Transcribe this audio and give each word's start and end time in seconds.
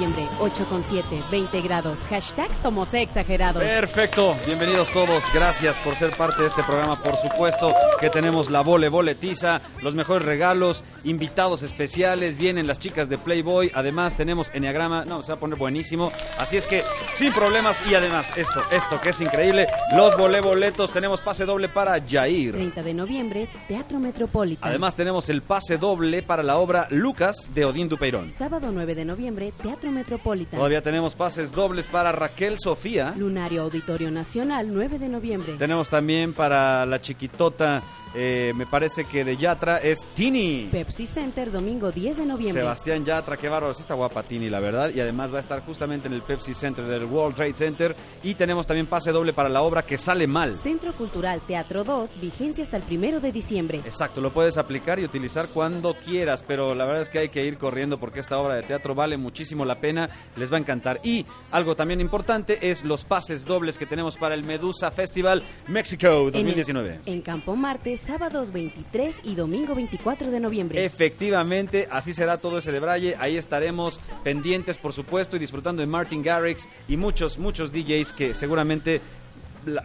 6 0.00 0.16
de 0.16 0.22
noviembre, 0.22 0.28
8 0.40 0.66
con 0.68 0.82
7, 0.82 1.06
20 1.30 1.60
grados. 1.60 1.98
Hashtag 2.08 2.54
somos 2.56 2.94
exagerados. 2.94 3.62
Perfecto, 3.62 4.34
bienvenidos 4.46 4.90
todos, 4.92 5.22
gracias 5.34 5.78
por 5.80 5.94
ser 5.94 6.10
parte 6.10 6.42
de 6.42 6.48
este 6.48 6.62
programa, 6.62 6.96
por 6.96 7.16
supuesto 7.16 7.74
que 8.00 8.08
tenemos 8.08 8.50
la 8.50 8.62
vole 8.62 8.88
boletiza, 8.88 9.60
los 9.82 9.94
mejores 9.94 10.24
regalos, 10.24 10.84
invitados 11.04 11.62
especiales, 11.62 12.38
vienen 12.38 12.66
las 12.66 12.78
chicas 12.78 13.08
de 13.08 13.18
Playboy, 13.18 13.70
además 13.74 14.16
tenemos 14.16 14.50
Enneagrama, 14.54 15.04
no, 15.04 15.22
se 15.22 15.32
va 15.32 15.36
a 15.36 15.40
poner 15.40 15.58
buenísimo, 15.58 16.10
así 16.38 16.56
es 16.56 16.66
que 16.66 16.82
sin 17.14 17.32
problemas 17.32 17.82
y 17.86 17.94
además 17.94 18.36
esto, 18.36 18.62
esto 18.70 19.00
que 19.00 19.10
es 19.10 19.20
increíble, 19.20 19.66
los 19.94 20.16
vole 20.16 20.40
boletos, 20.40 20.92
tenemos 20.92 21.20
pase 21.20 21.44
doble 21.44 21.68
para 21.68 22.00
Jair. 22.00 22.52
30 22.52 22.82
de 22.82 22.94
noviembre, 22.94 23.48
Teatro 23.68 23.98
Metropolitan. 23.98 24.68
Además 24.68 24.94
tenemos 24.94 25.28
el 25.28 25.42
pase 25.42 25.76
doble 25.76 26.22
para 26.22 26.42
la 26.42 26.56
obra 26.56 26.86
Lucas 26.90 27.50
de 27.54 27.64
Odín 27.64 27.88
Dupeirón. 27.88 28.32
Sábado 28.32 28.70
9 28.72 28.94
de 28.94 29.04
noviembre, 29.04 29.52
Teatro 29.62 29.89
Metropolitan. 29.90 30.58
Todavía 30.58 30.82
tenemos 30.82 31.14
pases 31.14 31.52
dobles 31.52 31.88
para 31.88 32.12
Raquel 32.12 32.58
Sofía. 32.58 33.14
Lunario 33.16 33.62
Auditorio 33.62 34.10
Nacional, 34.10 34.68
9 34.72 34.98
de 34.98 35.08
noviembre. 35.08 35.54
Tenemos 35.58 35.88
también 35.88 36.32
para 36.32 36.86
la 36.86 37.00
chiquitota, 37.00 37.82
eh, 38.14 38.52
me 38.56 38.66
parece 38.66 39.04
que 39.04 39.24
de 39.24 39.36
Yatra, 39.36 39.78
es 39.78 40.04
Tini. 40.14 40.68
Pepsi 40.70 41.06
Center, 41.06 41.50
domingo 41.52 41.92
10 41.92 42.16
de 42.18 42.26
noviembre. 42.26 42.60
Sebastián 42.62 43.04
Yatra, 43.04 43.36
qué 43.36 43.48
bárbaro, 43.48 43.72
sí 43.74 43.82
está 43.82 43.94
guapa 43.94 44.22
Tini, 44.22 44.50
la 44.50 44.60
verdad, 44.60 44.90
y 44.94 45.00
además 45.00 45.32
va 45.32 45.36
a 45.38 45.40
estar 45.40 45.60
justamente 45.64 46.08
en 46.08 46.14
el 46.14 46.22
Pepsi 46.22 46.54
Center 46.54 46.84
del 46.86 47.04
World 47.04 47.36
Trade 47.36 47.54
Center. 47.54 47.94
Y 48.22 48.34
tenemos 48.34 48.66
también 48.66 48.86
pase 48.86 49.12
doble 49.12 49.32
para 49.32 49.48
la 49.48 49.62
obra 49.62 49.82
que 49.84 49.96
sale 49.98 50.26
mal. 50.26 50.54
Centro 50.58 50.92
Cultural 50.92 51.40
Teatro 51.46 51.84
2, 51.84 52.20
vigencia 52.20 52.64
hasta 52.64 52.76
el 52.76 52.82
primero 52.82 53.20
de 53.20 53.32
diciembre. 53.32 53.80
Exacto, 53.84 54.20
lo 54.20 54.32
puedes 54.32 54.56
aplicar 54.58 54.98
y 54.98 55.04
utilizar 55.04 55.48
cuando 55.48 55.94
quieras, 55.94 56.42
pero 56.46 56.74
la 56.74 56.84
verdad 56.84 57.02
es 57.02 57.08
que 57.08 57.18
hay 57.20 57.28
que 57.28 57.44
ir 57.44 57.58
corriendo 57.58 57.98
porque 57.98 58.20
esta 58.20 58.38
obra 58.38 58.54
de 58.56 58.62
teatro 58.62 58.94
vale 58.94 59.16
muchísimo 59.16 59.64
la 59.64 59.80
pena, 59.80 60.08
les 60.36 60.52
va 60.52 60.56
a 60.56 60.60
encantar. 60.60 61.00
Y 61.04 61.26
algo 61.52 61.76
también 61.76 62.00
importante 62.00 62.70
es 62.70 62.84
los 62.84 63.04
pases 63.04 63.44
dobles 63.44 63.78
que 63.78 63.86
tenemos 63.86 64.16
para 64.16 64.34
el 64.34 64.42
Medusa 64.44 64.90
Festival 64.90 65.42
México 65.68 66.06
En 66.08 66.26
el- 66.26 66.32
2019. 66.32 67.00
En, 67.06 67.20
Campo 67.22 67.54
Marte, 67.54 67.96
sábados 68.00 68.52
23 68.52 69.16
y 69.24 69.34
domingo 69.34 69.74
24 69.74 70.30
de 70.30 70.40
noviembre. 70.40 70.84
Efectivamente, 70.84 71.88
así 71.90 72.12
será 72.14 72.38
todo 72.38 72.58
ese 72.58 72.72
de 72.72 72.80
Braille. 72.80 73.16
Ahí 73.18 73.36
estaremos 73.36 74.00
pendientes, 74.24 74.78
por 74.78 74.92
supuesto, 74.92 75.36
y 75.36 75.38
disfrutando 75.38 75.80
de 75.80 75.86
Martin 75.86 76.22
Garrix 76.22 76.68
y 76.88 76.96
muchos, 76.96 77.38
muchos 77.38 77.72
DJs 77.72 78.12
que 78.12 78.34
seguramente 78.34 79.00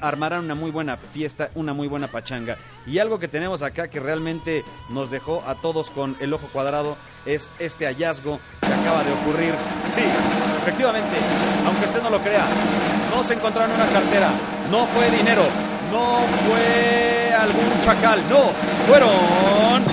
armarán 0.02 0.46
una 0.46 0.56
muy 0.56 0.72
buena 0.72 0.98
fiesta, 0.98 1.50
una 1.56 1.74
muy 1.74 1.88
buena 1.88 2.08
pachanga. 2.08 2.58
Y 2.88 3.00
algo 3.00 3.20
que 3.20 3.28
tenemos 3.28 3.62
acá 3.62 3.90
que 3.90 4.00
realmente 4.00 4.64
nos 4.90 5.12
dejó 5.12 5.44
a 5.46 5.56
todos 5.56 5.90
con 5.90 6.16
el 6.20 6.34
ojo 6.34 6.48
cuadrado 6.52 6.96
es 7.26 7.50
este 7.60 7.86
hallazgo 7.86 8.40
que 8.62 8.74
acaba 8.74 9.04
de 9.04 9.12
ocurrir. 9.12 9.54
Sí, 9.94 10.02
efectivamente, 10.62 11.18
aunque 11.66 11.86
usted 11.86 12.02
no 12.02 12.10
lo 12.10 12.22
crea, 12.22 12.48
no 13.14 13.24
se 13.24 13.34
encontraron 13.34 13.76
una 13.76 13.88
cartera, 13.88 14.32
no 14.72 14.86
fue 14.88 15.12
dinero, 15.12 15.44
no 15.92 16.22
fue 16.48 17.25
algún 17.36 17.82
chacal, 17.82 18.22
no, 18.30 18.52
fueron 18.88 19.84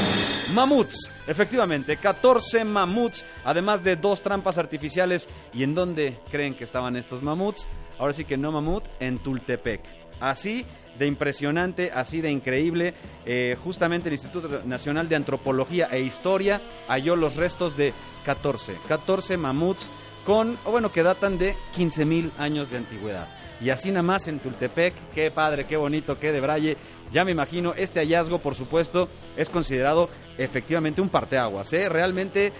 mamuts. 0.55 1.11
Efectivamente, 1.27 1.97
14 1.97 2.65
mamuts, 2.65 3.25
además 3.45 3.83
de 3.83 3.97
dos 3.97 4.23
trampas 4.23 4.59
artificiales. 4.59 5.29
¿Y 5.53 5.63
en 5.63 5.75
dónde 5.75 6.19
creen 6.31 6.55
que 6.55 6.65
estaban 6.65 6.97
estos 6.97 7.23
mamuts? 7.23 7.69
Ahora 7.99 8.13
sí 8.13 8.25
que 8.25 8.37
no 8.37 8.53
mamut, 8.53 8.85
en 9.01 9.19
Tultepec. 9.19 9.81
Así 10.21 10.67
de 10.99 11.07
impresionante, 11.07 11.91
así 11.95 12.21
de 12.21 12.31
increíble. 12.31 12.95
eh, 13.25 13.57
justamente 13.63 14.09
el 14.09 14.15
Instituto 14.15 14.63
Nacional 14.65 15.09
de 15.09 15.17
Antropología 15.17 15.89
e 15.91 16.01
Historia 16.01 16.61
halló 16.89 17.17
los 17.17 17.37
restos 17.37 17.77
de 17.77 17.93
14, 18.25 18.77
14 18.89 19.37
mamuts 19.37 19.91
con, 20.25 20.59
bueno, 20.65 20.93
que 20.93 21.03
datan 21.03 21.39
de 21.39 21.57
15 21.75 22.05
mil 22.05 22.33
años 22.39 22.71
de 22.71 22.79
antigüedad. 22.79 23.29
Y 23.61 23.71
así 23.71 23.91
nada 23.91 24.03
más 24.03 24.27
en 24.27 24.41
Tultepec, 24.41 24.93
qué 25.15 25.31
padre, 25.31 25.65
qué 25.65 25.77
bonito, 25.77 26.19
qué 26.19 26.33
de 26.33 26.41
braille. 26.41 26.77
Ya 27.13 27.25
me 27.25 27.31
imagino, 27.31 27.75
este 27.77 28.01
hallazgo, 28.01 28.39
por 28.39 28.55
supuesto, 28.55 29.09
es 29.37 29.51
considerado 29.51 30.09
efectivamente 30.39 31.03
un 31.03 31.11
parteaguas. 31.11 31.73
¿eh? 31.75 31.89
Realmente, 31.91 32.53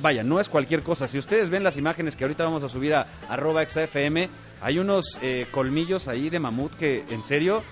vaya, 0.00 0.24
no 0.24 0.40
es 0.40 0.48
cualquier 0.48 0.82
cosa. 0.82 1.06
Si 1.06 1.18
ustedes 1.18 1.50
ven 1.50 1.62
las 1.62 1.76
imágenes 1.76 2.16
que 2.16 2.24
ahorita 2.24 2.44
vamos 2.44 2.64
a 2.64 2.70
subir 2.70 2.94
a 2.94 3.06
arroba 3.28 3.64
XFM, 3.68 4.30
hay 4.62 4.78
unos 4.78 5.18
eh, 5.20 5.46
colmillos 5.50 6.08
ahí 6.08 6.30
de 6.30 6.40
mamut 6.40 6.74
que, 6.74 7.04
en 7.10 7.22
serio, 7.22 7.62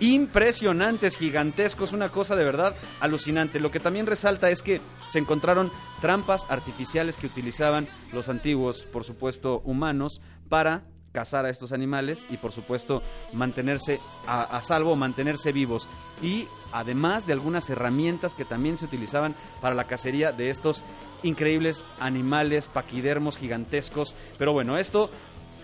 impresionantes, 0.00 1.16
gigantescos, 1.16 1.92
una 1.92 2.08
cosa 2.08 2.34
de 2.34 2.44
verdad 2.44 2.74
alucinante. 2.98 3.60
Lo 3.60 3.70
que 3.70 3.78
también 3.78 4.06
resalta 4.06 4.50
es 4.50 4.62
que 4.62 4.80
se 5.08 5.20
encontraron 5.20 5.70
trampas 6.00 6.44
artificiales 6.48 7.16
que 7.16 7.26
utilizaban 7.26 7.86
los 8.12 8.28
antiguos, 8.28 8.84
por 8.84 9.04
supuesto, 9.04 9.60
humanos, 9.64 10.20
para 10.48 10.82
cazar 11.14 11.46
a 11.46 11.50
estos 11.50 11.72
animales 11.72 12.26
y 12.28 12.36
por 12.36 12.52
supuesto 12.52 13.02
mantenerse 13.32 14.00
a, 14.26 14.60
salvo, 14.60 14.96
mantenerse 14.96 15.52
vivos. 15.52 15.88
Y 16.20 16.48
además 16.72 17.26
de 17.26 17.32
algunas 17.32 17.70
herramientas 17.70 18.34
que 18.34 18.44
también 18.44 18.76
se 18.76 18.84
utilizaban 18.84 19.34
para 19.60 19.76
la 19.76 19.84
cacería 19.84 20.32
de 20.32 20.50
estos 20.50 20.82
increíbles 21.22 21.84
animales 22.00 22.68
paquidermos 22.68 23.38
gigantescos. 23.38 24.14
Pero 24.38 24.52
bueno, 24.52 24.76
esto, 24.76 25.08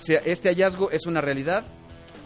este 0.06 0.48
hallazgo 0.48 0.90
es 0.92 1.06
una 1.06 1.20
realidad. 1.20 1.64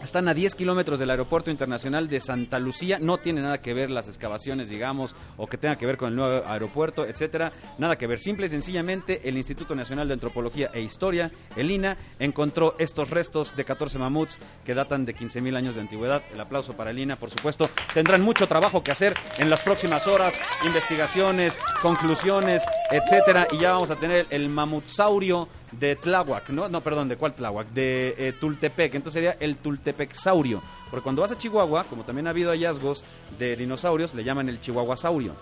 Están 0.03 0.27
a 0.27 0.33
10 0.33 0.55
kilómetros 0.55 0.99
del 0.99 1.09
Aeropuerto 1.09 1.49
Internacional 1.49 2.07
de 2.07 2.19
Santa 2.19 2.59
Lucía. 2.59 2.99
No 2.99 3.17
tiene 3.17 3.41
nada 3.41 3.61
que 3.61 3.73
ver 3.73 3.89
las 3.89 4.07
excavaciones, 4.07 4.69
digamos, 4.69 5.15
o 5.37 5.47
que 5.47 5.57
tenga 5.57 5.77
que 5.77 5.85
ver 5.85 5.97
con 5.97 6.09
el 6.09 6.15
nuevo 6.15 6.47
aeropuerto, 6.47 7.05
etcétera. 7.05 7.51
Nada 7.77 7.97
que 7.97 8.05
ver. 8.05 8.19
Simple 8.19 8.45
y 8.45 8.49
sencillamente, 8.49 9.21
el 9.27 9.35
Instituto 9.35 9.73
Nacional 9.73 10.07
de 10.07 10.13
Antropología 10.13 10.69
e 10.73 10.81
Historia, 10.81 11.31
el 11.55 11.71
INA, 11.71 11.97
encontró 12.19 12.75
estos 12.77 13.09
restos 13.09 13.55
de 13.55 13.65
14 13.65 13.97
mamuts 13.97 14.39
que 14.63 14.75
datan 14.75 15.05
de 15.05 15.15
15.000 15.15 15.57
años 15.57 15.75
de 15.75 15.81
antigüedad. 15.81 16.21
El 16.31 16.39
aplauso 16.39 16.73
para 16.73 16.91
el 16.91 16.99
INA, 16.99 17.15
por 17.15 17.31
supuesto. 17.31 17.69
Tendrán 17.93 18.21
mucho 18.21 18.47
trabajo 18.47 18.83
que 18.83 18.91
hacer 18.91 19.15
en 19.39 19.49
las 19.49 19.63
próximas 19.63 20.07
horas, 20.07 20.39
investigaciones, 20.65 21.57
conclusiones, 21.81 22.63
etcétera. 22.91 23.47
Y 23.51 23.57
ya 23.57 23.71
vamos 23.71 23.89
a 23.89 23.95
tener 23.95 24.27
el 24.29 24.49
mamutsaurio 24.49 25.47
de 25.79 25.95
Tláhuac, 25.95 26.49
¿no? 26.49 26.69
No, 26.69 26.81
perdón, 26.81 27.09
¿de 27.09 27.17
cuál 27.17 27.33
Tláhuac? 27.33 27.67
De 27.69 28.15
eh, 28.17 28.33
Tultepec. 28.39 28.95
Entonces 28.95 29.13
sería 29.13 29.37
el 29.39 29.57
Tultepexaurio. 29.57 30.61
Porque 30.89 31.03
cuando 31.03 31.21
vas 31.21 31.31
a 31.31 31.37
Chihuahua, 31.37 31.85
como 31.85 32.03
también 32.03 32.27
ha 32.27 32.31
habido 32.31 32.51
hallazgos 32.51 33.03
de 33.37 33.55
dinosaurios, 33.55 34.13
le 34.13 34.23
llaman 34.23 34.49
el 34.49 34.61
Chihuahuasaurio. 34.61 35.33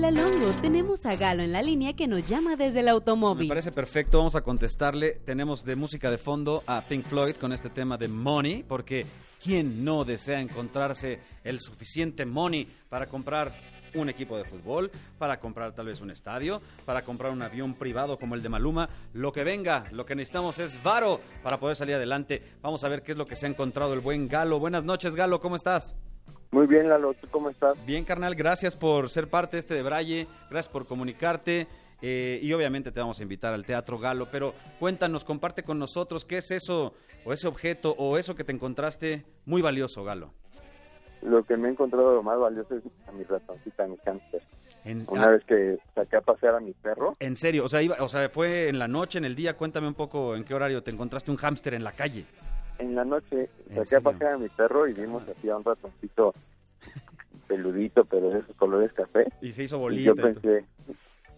FM. 0.00 0.10
La 0.10 0.10
Longo, 0.10 0.50
tenemos 0.60 1.06
a 1.06 1.16
Galo 1.16 1.42
en 1.42 1.52
la 1.52 1.62
línea 1.62 1.94
que 1.94 2.06
nos 2.06 2.26
llama 2.26 2.56
desde 2.56 2.80
el 2.80 2.86
Me 2.86 2.90
automóvil. 2.92 3.48
parece 3.48 3.72
perfecto, 3.72 4.18
vamos 4.18 4.34
a 4.36 4.40
contestarle. 4.40 5.20
Tenemos 5.24 5.64
de 5.64 5.76
música 5.76 6.10
de 6.10 6.18
fondo 6.18 6.62
a 6.66 6.80
Pink 6.80 7.04
Floyd 7.04 7.36
con 7.36 7.52
este 7.52 7.70
tema 7.70 7.96
de 7.96 8.08
Money, 8.08 8.64
porque 8.66 9.06
¿quién 9.42 9.84
no 9.84 10.04
desea 10.04 10.40
encontrarse 10.40 11.20
el 11.44 11.60
suficiente 11.60 12.24
money 12.24 12.66
para 12.88 13.06
comprar 13.06 13.52
un 13.94 14.08
equipo 14.08 14.36
de 14.36 14.44
fútbol, 14.44 14.90
para 15.18 15.40
comprar 15.40 15.74
tal 15.74 15.86
vez 15.86 16.00
un 16.00 16.10
estadio, 16.10 16.62
para 16.86 17.02
comprar 17.02 17.32
un 17.32 17.42
avión 17.42 17.74
privado 17.74 18.18
como 18.18 18.36
el 18.36 18.42
de 18.42 18.48
Maluma, 18.48 18.88
lo 19.14 19.32
que 19.32 19.42
venga, 19.44 19.86
lo 19.90 20.06
que 20.06 20.14
necesitamos 20.14 20.58
es 20.60 20.80
varo 20.82 21.20
para 21.42 21.58
poder 21.58 21.74
salir 21.76 21.96
adelante. 21.96 22.40
Vamos 22.62 22.84
a 22.84 22.88
ver 22.88 23.02
qué 23.02 23.12
es 23.12 23.18
lo 23.18 23.26
que 23.26 23.36
se 23.36 23.46
ha 23.46 23.48
encontrado 23.48 23.92
el 23.94 24.00
buen 24.00 24.28
Galo. 24.28 24.60
Buenas 24.60 24.84
noches, 24.84 25.16
Galo, 25.16 25.40
¿cómo 25.40 25.56
estás? 25.56 25.96
Muy 26.50 26.66
bien, 26.66 26.88
Lalo, 26.88 27.14
¿tú 27.14 27.28
cómo 27.30 27.48
estás? 27.50 27.74
Bien, 27.86 28.04
carnal, 28.04 28.34
gracias 28.34 28.76
por 28.76 29.08
ser 29.08 29.28
parte 29.28 29.56
de 29.56 29.60
este 29.60 29.74
de 29.74 29.82
Braille, 29.82 30.26
gracias 30.50 30.72
por 30.72 30.86
comunicarte. 30.86 31.66
eh, 32.02 32.40
y 32.42 32.52
obviamente 32.54 32.90
te 32.92 33.00
vamos 33.00 33.20
a 33.20 33.22
invitar 33.22 33.52
al 33.52 33.66
Teatro 33.66 33.98
Galo, 33.98 34.26
pero 34.32 34.54
cuéntanos, 34.78 35.22
comparte 35.22 35.62
con 35.62 35.78
nosotros 35.78 36.24
qué 36.24 36.38
es 36.38 36.50
eso, 36.50 36.94
o 37.24 37.32
ese 37.32 37.46
objeto, 37.46 37.94
o 37.98 38.16
eso 38.16 38.34
que 38.34 38.44
te 38.44 38.52
encontraste 38.52 39.24
muy 39.44 39.62
valioso, 39.62 40.02
Galo. 40.02 40.32
Lo 41.22 41.44
que 41.44 41.56
me 41.56 41.68
he 41.68 41.72
encontrado 41.72 42.14
lo 42.14 42.22
más 42.22 42.38
valioso 42.38 42.74
es 42.76 42.82
a 43.06 43.12
mi 43.12 43.24
ratoncita, 43.24 43.84
a 43.84 43.86
mi 43.86 43.98
cáncer. 43.98 44.42
En, 44.84 45.04
Una 45.08 45.24
ah, 45.24 45.30
vez 45.32 45.44
que 45.44 45.78
saqué 45.94 46.16
a 46.16 46.22
pasear 46.22 46.54
a 46.54 46.60
mi 46.60 46.72
perro, 46.72 47.14
en 47.20 47.36
serio, 47.36 47.66
o 47.66 47.68
sea, 47.68 47.82
iba, 47.82 47.96
o 48.00 48.08
sea, 48.08 48.30
fue 48.30 48.70
en 48.70 48.78
la 48.78 48.88
noche, 48.88 49.18
en 49.18 49.26
el 49.26 49.36
día, 49.36 49.54
cuéntame 49.54 49.86
un 49.86 49.94
poco 49.94 50.34
en 50.34 50.44
qué 50.44 50.54
horario 50.54 50.82
te 50.82 50.90
encontraste 50.90 51.30
un 51.30 51.36
hámster 51.36 51.74
en 51.74 51.84
la 51.84 51.92
calle. 51.92 52.24
En 52.80 52.94
la 52.94 53.04
noche 53.04 53.48
¿En 53.68 53.76
saqué 53.76 53.96
a 53.96 54.00
pasear 54.00 54.34
a 54.34 54.38
mi 54.38 54.48
perro 54.48 54.88
y 54.88 54.94
vimos 54.94 55.22
así 55.28 55.48
a 55.48 55.56
un 55.56 55.64
ratoncito 55.64 56.34
peludito, 57.46 58.04
pero 58.04 58.30
de 58.30 58.40
esos 58.40 58.56
colores 58.56 58.92
café. 58.92 59.26
Y 59.40 59.52
se 59.52 59.64
hizo 59.64 59.78
bolita. 59.78 60.02
yo 60.04 60.12
y 60.14 60.22
pensé, 60.22 60.64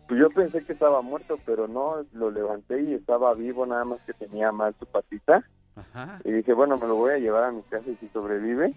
pues 0.07 0.21
yo 0.21 0.29
pensé 0.31 0.65
que 0.65 0.75
estaba 0.75 1.01
muerto, 1.01 1.39
pero 1.47 1.67
no, 1.69 2.05
lo 2.13 2.31
levanté 2.31 2.83
y 2.83 2.95
estaba 2.95 3.35
vivo, 3.35 3.65
nada 3.67 3.85
más 3.85 4.01
que 4.03 4.13
tenía 4.13 4.53
mal 4.53 4.75
su 4.79 4.87
patita. 4.87 5.45
Ajá, 5.75 6.21
Y 6.25 6.33
dije, 6.33 6.53
bueno, 6.53 6.77
me 6.77 6.87
lo 6.87 6.97
voy 6.97 7.13
a 7.13 7.19
llevar 7.19 7.45
a 7.45 7.51
mi 7.51 7.63
casa 7.63 7.89
y 7.89 7.97
si 7.97 8.09
sobrevive, 8.09 8.75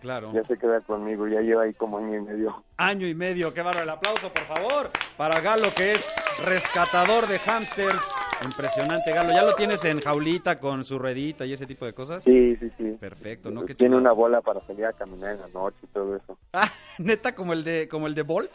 claro. 0.00 0.32
ya 0.32 0.42
se 0.44 0.56
queda 0.58 0.80
conmigo. 0.80 1.26
Ya 1.28 1.40
lleva 1.40 1.62
ahí 1.62 1.74
como 1.74 1.98
año 1.98 2.16
y 2.16 2.20
medio. 2.22 2.62
Año 2.76 3.06
y 3.06 3.14
medio, 3.14 3.52
qué 3.54 3.62
bárbaro. 3.62 3.84
El 3.84 3.90
aplauso, 3.90 4.32
por 4.32 4.44
favor, 4.44 4.90
para 5.16 5.40
Galo, 5.40 5.68
que 5.74 5.92
es 5.92 6.08
rescatador 6.44 7.26
de 7.26 7.38
hámsters. 7.38 8.10
Impresionante, 8.44 9.12
Galo. 9.12 9.30
¿Ya 9.32 9.42
lo 9.44 9.54
tienes 9.54 9.84
en 9.84 10.00
jaulita 10.00 10.58
con 10.60 10.84
su 10.84 10.98
ruedita 10.98 11.46
y 11.46 11.52
ese 11.52 11.66
tipo 11.66 11.86
de 11.86 11.92
cosas? 11.94 12.22
Sí, 12.24 12.56
sí, 12.56 12.70
sí. 12.76 12.96
Perfecto, 13.00 13.50
¿no? 13.50 13.64
Qué 13.64 13.74
Tiene 13.74 13.94
chulo. 13.94 14.00
una 14.02 14.12
bola 14.12 14.40
para 14.42 14.60
salir 14.66 14.84
a 14.84 14.92
caminar 14.92 15.34
en 15.34 15.40
la 15.40 15.48
noche 15.48 15.78
y 15.82 15.86
todo 15.88 16.16
eso. 16.16 16.38
Ah, 16.52 16.70
neta, 16.98 17.34
como 17.34 17.52
el 17.52 17.64
de, 17.64 17.88
como 17.88 18.06
el 18.06 18.14
de 18.14 18.22
Bolt, 18.22 18.50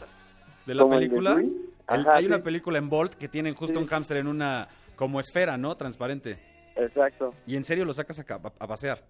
de 0.65 0.75
la 0.75 0.83
¿Como 0.83 0.95
el 0.95 1.01
de 1.01 1.07
película. 1.07 1.41
Ajá, 1.87 2.13
hay 2.15 2.25
una 2.25 2.39
película 2.43 2.77
en 2.77 2.89
Bolt 2.89 3.15
que 3.15 3.27
tienen 3.27 3.53
justo 3.55 3.77
Sí. 3.77 3.83
un 3.83 3.87
hámster 3.87 4.17
en 4.17 4.27
una 4.27 4.67
como 4.95 5.19
esfera, 5.19 5.57
¿no? 5.57 5.75
Transparente. 5.75 6.37
Exacto. 6.75 7.33
Y 7.45 7.55
en 7.57 7.65
serio 7.65 7.83
lo 7.85 7.93
sacas 7.93 8.19
a, 8.19 8.23
ca- 8.23 8.39
a 8.59 8.67
pasear. 8.67 9.03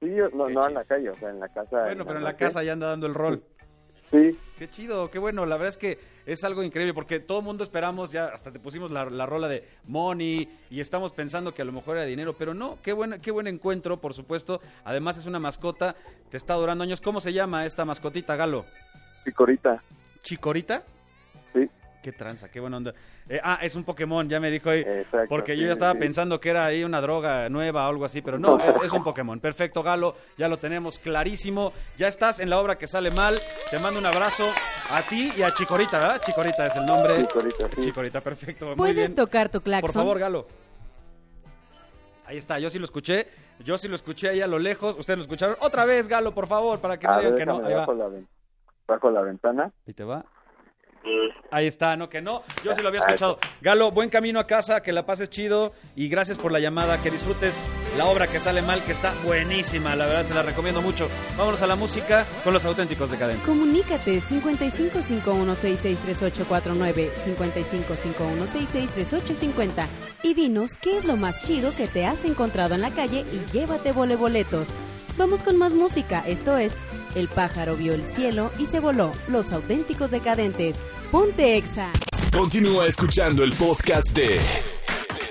Sí, 0.00 0.14
yo- 0.14 0.28
no, 0.30 0.46
Qué 0.46 0.54
no 0.54 0.60
chido. 0.60 0.68
en 0.68 0.74
la 0.74 0.84
calle, 0.84 1.10
o 1.10 1.16
sea, 1.18 1.30
en 1.30 1.40
la 1.40 1.48
casa. 1.48 1.82
Bueno, 1.84 2.04
pero 2.04 2.18
en 2.18 2.24
la 2.24 2.36
casa 2.36 2.62
ya 2.62 2.72
anda 2.72 2.88
dando 2.88 3.06
el 3.06 3.14
rol. 3.14 3.42
Sí, 4.10 4.38
Qué 4.58 4.68
chido, 4.70 5.10
qué 5.10 5.18
bueno. 5.18 5.44
La 5.44 5.56
verdad 5.56 5.70
es 5.70 5.76
que 5.76 5.98
es 6.24 6.44
algo 6.44 6.62
increíble 6.62 6.94
porque 6.94 7.18
todo 7.18 7.38
el 7.40 7.44
mundo 7.44 7.64
esperamos, 7.64 8.12
ya 8.12 8.26
hasta 8.26 8.52
te 8.52 8.60
pusimos 8.60 8.92
la, 8.92 9.06
la 9.06 9.26
rola 9.26 9.48
de 9.48 9.64
Money 9.86 10.48
y 10.70 10.78
estamos 10.78 11.10
pensando 11.12 11.52
que 11.52 11.62
a 11.62 11.64
lo 11.64 11.72
mejor 11.72 11.96
era 11.96 12.06
dinero, 12.06 12.34
pero 12.38 12.54
no, 12.54 12.78
qué 12.80 12.92
buen, 12.92 13.20
qué 13.20 13.32
buen 13.32 13.48
encuentro, 13.48 14.00
por 14.00 14.14
supuesto. 14.14 14.60
Además 14.84 15.18
es 15.18 15.26
una 15.26 15.40
mascota, 15.40 15.96
te 16.30 16.36
está 16.36 16.54
durando 16.54 16.84
años. 16.84 17.00
¿Cómo 17.00 17.18
se 17.18 17.32
llama 17.32 17.66
esta 17.66 17.84
mascotita, 17.84 18.36
Galo? 18.36 18.64
picorita. 19.24 19.82
¿Chicorita? 20.22 20.82
Sí, 21.52 21.68
Qué 22.04 22.12
tranza, 22.12 22.50
qué 22.50 22.60
buena 22.60 22.76
onda. 22.76 22.92
Eh, 23.30 23.40
ah, 23.42 23.58
es 23.62 23.74
un 23.74 23.82
Pokémon, 23.82 24.28
ya 24.28 24.38
me 24.38 24.50
dijo 24.50 24.68
ahí. 24.68 24.80
Exacto, 24.80 25.26
porque 25.26 25.56
yo 25.56 25.64
ya 25.64 25.72
estaba 25.72 25.94
sí. 25.94 25.98
pensando 26.00 26.38
que 26.38 26.50
era 26.50 26.66
ahí 26.66 26.84
una 26.84 27.00
droga 27.00 27.48
nueva 27.48 27.86
o 27.86 27.88
algo 27.88 28.04
así, 28.04 28.20
pero 28.20 28.38
no, 28.38 28.58
es, 28.58 28.76
es 28.84 28.92
un 28.92 29.02
Pokémon. 29.02 29.40
Perfecto, 29.40 29.82
Galo, 29.82 30.14
ya 30.36 30.46
lo 30.48 30.58
tenemos 30.58 30.98
clarísimo. 30.98 31.72
Ya 31.96 32.08
estás 32.08 32.40
en 32.40 32.50
la 32.50 32.60
obra 32.60 32.76
que 32.76 32.86
sale 32.86 33.10
mal. 33.10 33.38
Te 33.70 33.78
mando 33.78 34.00
un 34.00 34.04
abrazo 34.04 34.44
a 34.90 35.00
ti 35.00 35.32
y 35.34 35.40
a 35.40 35.50
Chicorita, 35.50 35.98
¿verdad? 35.98 36.20
Chicorita 36.22 36.66
es 36.66 36.76
el 36.76 36.84
nombre. 36.84 37.16
Chicorita, 37.22 37.68
sí. 37.74 37.80
Chicorita, 37.80 38.20
perfecto. 38.20 38.66
Muy 38.66 38.76
¿Puedes 38.76 38.96
bien. 38.96 39.14
tocar 39.14 39.48
tu 39.48 39.62
claxon? 39.62 39.86
Por 39.86 39.94
favor, 39.94 40.18
Galo. 40.18 40.46
Ahí 42.26 42.36
está, 42.36 42.58
yo 42.58 42.68
sí 42.68 42.78
lo 42.78 42.84
escuché. 42.84 43.28
Yo 43.64 43.78
sí 43.78 43.88
lo 43.88 43.94
escuché 43.94 44.28
ahí 44.28 44.42
a 44.42 44.46
lo 44.46 44.58
lejos. 44.58 44.94
Ustedes 44.98 45.16
lo 45.16 45.22
escucharon. 45.22 45.56
Otra 45.60 45.86
vez, 45.86 46.06
Galo, 46.06 46.34
por 46.34 46.46
favor, 46.48 46.78
para 46.80 46.98
que 46.98 47.06
no 47.06 47.14
a 47.14 47.18
digan 47.20 47.32
ver, 47.32 47.40
que 47.40 47.46
no. 47.46 47.64
Ahí 47.64 47.72
va. 47.72 47.80
bajo 47.80 47.94
la, 47.94 48.10
bajo 48.86 49.10
la 49.10 49.22
ventana. 49.22 49.72
Ahí 49.86 49.94
te 49.94 50.04
va. 50.04 50.22
Ahí 51.50 51.66
está, 51.66 51.96
no 51.96 52.08
que 52.08 52.20
no. 52.20 52.42
Yo 52.64 52.74
sí 52.74 52.82
lo 52.82 52.88
había 52.88 53.00
escuchado. 53.00 53.38
Galo, 53.60 53.90
buen 53.90 54.10
camino 54.10 54.38
a 54.40 54.46
casa, 54.46 54.82
que 54.82 54.92
la 54.92 55.06
pases 55.06 55.30
chido 55.30 55.72
y 55.94 56.08
gracias 56.08 56.38
por 56.38 56.52
la 56.52 56.60
llamada, 56.60 57.00
que 57.02 57.10
disfrutes 57.10 57.62
la 57.96 58.06
obra 58.06 58.26
que 58.26 58.40
sale 58.40 58.62
mal, 58.62 58.82
que 58.82 58.92
está 58.92 59.12
buenísima, 59.24 59.94
la 59.94 60.06
verdad 60.06 60.24
se 60.24 60.34
la 60.34 60.42
recomiendo 60.42 60.82
mucho. 60.82 61.08
Vámonos 61.36 61.62
a 61.62 61.66
la 61.66 61.76
música 61.76 62.26
con 62.42 62.52
los 62.52 62.64
auténticos 62.64 63.10
decadentes. 63.10 63.46
Comunícate 63.46 64.20
5551663849, 64.20 67.10
5551663850 67.38 69.86
y 70.22 70.34
dinos 70.34 70.76
qué 70.78 70.96
es 70.96 71.04
lo 71.04 71.16
más 71.16 71.40
chido 71.44 71.70
que 71.76 71.86
te 71.86 72.06
has 72.06 72.24
encontrado 72.24 72.74
en 72.74 72.80
la 72.80 72.90
calle 72.90 73.24
y 73.32 73.44
llévate 73.52 73.92
voleboletos. 73.92 74.66
Vamos 75.16 75.44
con 75.44 75.56
más 75.56 75.72
música, 75.72 76.24
esto 76.26 76.58
es 76.58 76.74
El 77.14 77.28
pájaro 77.28 77.76
vio 77.76 77.94
el 77.94 78.04
cielo 78.04 78.50
y 78.58 78.66
se 78.66 78.80
voló, 78.80 79.12
los 79.28 79.52
auténticos 79.52 80.10
decadentes. 80.10 80.76
Ponte 81.10 81.56
exa. 81.56 81.90
Continúa 82.32 82.86
escuchando 82.86 83.44
el 83.44 83.52
podcast 83.52 84.10
de 84.10 84.40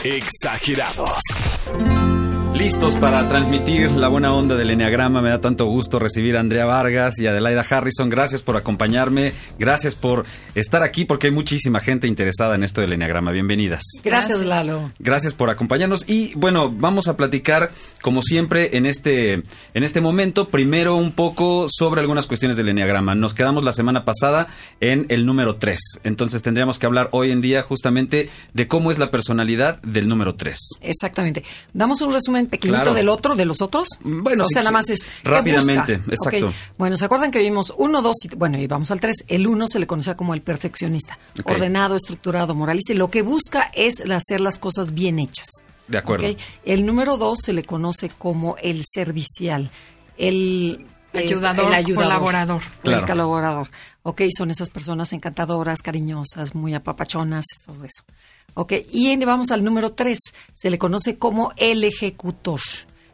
Exagerados. 0.03 1.19
Listos 2.55 2.95
para 2.97 3.27
transmitir 3.27 3.89
la 3.91 4.07
buena 4.07 4.31
onda 4.31 4.55
del 4.55 4.69
Enneagrama. 4.69 5.21
Me 5.21 5.29
da 5.29 5.41
tanto 5.41 5.65
gusto 5.65 5.97
recibir 5.97 6.37
a 6.37 6.39
Andrea 6.39 6.65
Vargas 6.65 7.19
y 7.19 7.25
Adelaida 7.25 7.65
Harrison. 7.67 8.09
Gracias 8.09 8.43
por 8.43 8.55
acompañarme. 8.55 9.33
Gracias 9.57 9.95
por 9.95 10.25
estar 10.53 10.83
aquí 10.83 11.03
porque 11.03 11.27
hay 11.27 11.33
muchísima 11.33 11.79
gente 11.79 12.07
interesada 12.07 12.53
en 12.53 12.63
esto 12.63 12.79
del 12.79 12.93
Enneagrama. 12.93 13.31
Bienvenidas. 13.31 13.81
Gracias, 14.03 14.45
Lalo. 14.45 14.91
Gracias 14.99 15.33
por 15.33 15.49
acompañarnos 15.49 16.07
y 16.07 16.33
bueno, 16.35 16.71
vamos 16.71 17.07
a 17.07 17.17
platicar 17.17 17.71
como 18.01 18.21
siempre 18.21 18.77
en 18.77 18.85
este 18.85 19.43
en 19.73 19.83
este 19.83 19.99
momento 19.99 20.49
primero 20.49 20.95
un 20.95 21.11
poco 21.11 21.65
sobre 21.69 22.01
algunas 22.01 22.27
cuestiones 22.27 22.55
del 22.55 22.69
Enneagrama. 22.69 23.15
Nos 23.15 23.33
quedamos 23.33 23.63
la 23.63 23.73
semana 23.73 24.05
pasada 24.05 24.47
en 24.79 25.07
el 25.09 25.25
número 25.25 25.55
3. 25.55 25.79
Entonces 26.03 26.43
tendríamos 26.43 26.77
que 26.77 26.85
hablar 26.85 27.09
hoy 27.11 27.31
en 27.31 27.41
día 27.41 27.63
justamente 27.63 28.29
de 28.53 28.67
cómo 28.67 28.91
es 28.91 28.99
la 28.99 29.09
personalidad 29.09 29.81
del 29.81 30.07
número 30.07 30.35
3. 30.35 30.55
Exactamente. 30.81 31.43
Damos 31.73 31.99
un 32.01 32.13
resumen 32.13 32.42
pequeñito 32.47 32.81
Claro. 32.81 32.93
del 32.95 33.09
otro, 33.09 33.35
de 33.35 33.45
los 33.45 33.61
otros. 33.61 33.87
Bueno, 34.01 34.43
o 34.43 34.47
sí, 34.47 34.53
sea, 34.53 34.63
nada 34.63 34.71
más 34.73 34.89
es. 34.89 34.99
¿qué 35.03 35.29
Rápidamente, 35.29 35.97
busca? 35.97 36.13
exacto. 36.13 36.53
Bueno, 36.77 36.97
¿se 36.97 37.05
acuerdan 37.05 37.31
que 37.31 37.39
vimos 37.39 37.73
uno, 37.77 38.01
dos 38.01 38.17
y. 38.23 38.29
Bueno, 38.35 38.57
y 38.57 38.67
vamos 38.67 38.91
al 38.91 38.99
tres. 38.99 39.17
El 39.27 39.47
uno 39.47 39.67
se 39.67 39.79
le 39.79 39.87
conocía 39.87 40.15
como 40.17 40.33
el 40.33 40.41
perfeccionista. 40.41 41.17
Ok. 41.39 41.51
Ordenado, 41.51 41.95
estructurado, 41.95 42.55
moralista. 42.55 42.93
Y 42.93 42.95
lo 42.97 43.09
que 43.09 43.21
busca 43.21 43.71
es 43.73 44.01
hacer 44.09 44.41
las 44.41 44.59
cosas 44.59 44.93
bien 44.93 45.19
hechas. 45.19 45.47
De 45.87 45.97
acuerdo. 45.97 46.27
Ok. 46.29 46.37
El 46.65 46.85
número 46.85 47.17
dos 47.17 47.39
se 47.43 47.53
le 47.53 47.63
conoce 47.63 48.09
como 48.09 48.55
el 48.61 48.83
servicial. 48.85 49.69
El. 50.17 50.85
Ayudador, 51.15 51.71
colaborador. 51.93 52.61
Claro. 52.81 52.99
El 53.01 53.05
colaborador. 53.05 53.67
Ok, 54.01 54.23
son 54.35 54.49
esas 54.49 54.71
personas 54.71 55.13
encantadoras, 55.13 55.83
cariñosas, 55.83 56.55
muy 56.55 56.73
apapachonas, 56.73 57.45
todo 57.67 57.83
eso. 57.83 58.03
Ok, 58.55 58.73
y 58.91 59.15
vamos 59.25 59.51
al 59.51 59.63
número 59.63 59.93
tres. 59.93 60.19
Se 60.53 60.69
le 60.69 60.77
conoce 60.77 61.17
como 61.17 61.53
el 61.57 61.83
ejecutor, 61.83 62.59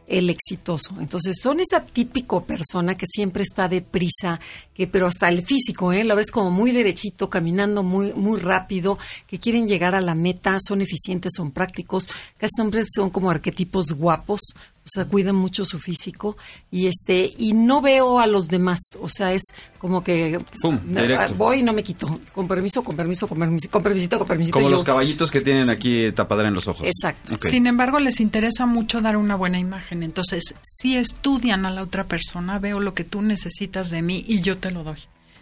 el 0.06 0.28
exitoso. 0.28 0.96
Entonces, 1.00 1.36
son 1.40 1.60
esa 1.60 1.84
típico 1.86 2.44
persona 2.44 2.96
que 2.96 3.06
siempre 3.06 3.42
está 3.42 3.68
deprisa, 3.68 4.38
que 4.74 4.86
pero 4.86 5.06
hasta 5.06 5.28
el 5.28 5.46
físico, 5.46 5.92
¿eh? 5.92 6.04
La 6.04 6.14
ves 6.14 6.30
como 6.30 6.50
muy 6.50 6.72
derechito, 6.72 7.30
caminando 7.30 7.82
muy, 7.82 8.12
muy 8.12 8.38
rápido, 8.38 8.98
que 9.26 9.38
quieren 9.38 9.66
llegar 9.66 9.94
a 9.94 10.00
la 10.00 10.14
meta, 10.14 10.58
son 10.60 10.82
eficientes, 10.82 11.32
son 11.34 11.52
prácticos. 11.52 12.08
Casi 12.36 12.52
siempre 12.56 12.82
son 12.84 13.10
como 13.10 13.30
arquetipos 13.30 13.92
guapos, 13.92 14.40
o 14.82 14.88
sea, 14.92 15.04
cuidan 15.04 15.36
mucho 15.36 15.64
su 15.64 15.78
físico 15.78 16.36
y 16.70 16.86
este 16.86 17.32
y 17.38 17.52
no 17.52 17.80
veo 17.80 18.18
a 18.18 18.26
los 18.26 18.48
demás, 18.48 18.80
o 19.00 19.08
sea, 19.08 19.32
es 19.32 19.42
como 19.78 20.02
que 20.02 20.40
Fum, 20.62 20.78
directo. 20.84 21.34
voy 21.36 21.60
y 21.60 21.62
no 21.62 21.72
me 21.72 21.82
quito, 21.84 22.18
con 22.34 22.48
permiso, 22.48 22.82
con 22.82 22.96
permiso, 22.96 23.28
con 23.28 23.38
permiso, 23.38 23.68
con 23.70 23.82
permisito, 23.82 24.18
con 24.18 24.26
permisito. 24.26 24.54
Como 24.54 24.68
yo- 24.70 24.74
los 24.76 24.84
caballitos 24.84 25.30
que 25.30 25.42
tienen 25.42 25.70
aquí 25.70 26.10
tapadera 26.12 26.48
en 26.48 26.54
los 26.54 26.66
ojos. 26.66 26.86
Exacto. 26.86 27.36
Sin 27.48 27.66
embargo, 27.66 28.00
les 28.00 28.20
interesa 28.20 28.66
mucho 28.66 29.00
dar 29.00 29.16
una 29.16 29.36
buena 29.36 29.58
imagen. 29.58 30.02
Entonces, 30.02 30.54
si 30.62 30.96
estudian 30.96 31.66
a 31.66 31.70
la 31.70 31.82
otra 31.82 32.04
persona, 32.04 32.58
veo 32.58 32.80
lo 32.80 32.94
que 32.94 33.04
tú 33.04 33.22
necesitas 33.22 33.90
de 33.90 34.02
mí 34.02 34.24
y 34.26 34.40
yo 34.40 34.56
te 34.58 34.70
lo 34.70 34.82
doy. 34.82 34.98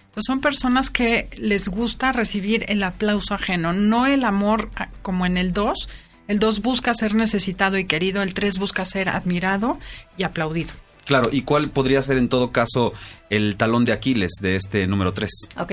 Entonces, 0.08 0.24
son 0.26 0.40
personas 0.40 0.90
que 0.90 1.30
les 1.38 1.68
gusta 1.68 2.12
recibir 2.12 2.64
el 2.68 2.82
aplauso 2.82 3.34
ajeno, 3.34 3.72
no 3.72 4.04
el 4.06 4.24
amor 4.24 4.68
ah, 4.76 4.88
como 5.02 5.26
en 5.26 5.36
el 5.36 5.52
2. 5.52 5.88
El 6.28 6.38
2 6.38 6.60
busca 6.60 6.92
ser 6.92 7.14
necesitado 7.14 7.78
y 7.78 7.86
querido, 7.86 8.22
el 8.22 8.34
3 8.34 8.58
busca 8.58 8.84
ser 8.84 9.08
admirado 9.08 9.78
y 10.18 10.24
aplaudido. 10.24 10.72
Claro, 11.06 11.30
¿y 11.32 11.40
cuál 11.40 11.70
podría 11.70 12.02
ser 12.02 12.18
en 12.18 12.28
todo 12.28 12.52
caso 12.52 12.92
el 13.30 13.56
talón 13.56 13.86
de 13.86 13.94
Aquiles 13.94 14.32
de 14.42 14.56
este 14.56 14.86
número 14.86 15.14
3? 15.14 15.30
Ok. 15.58 15.72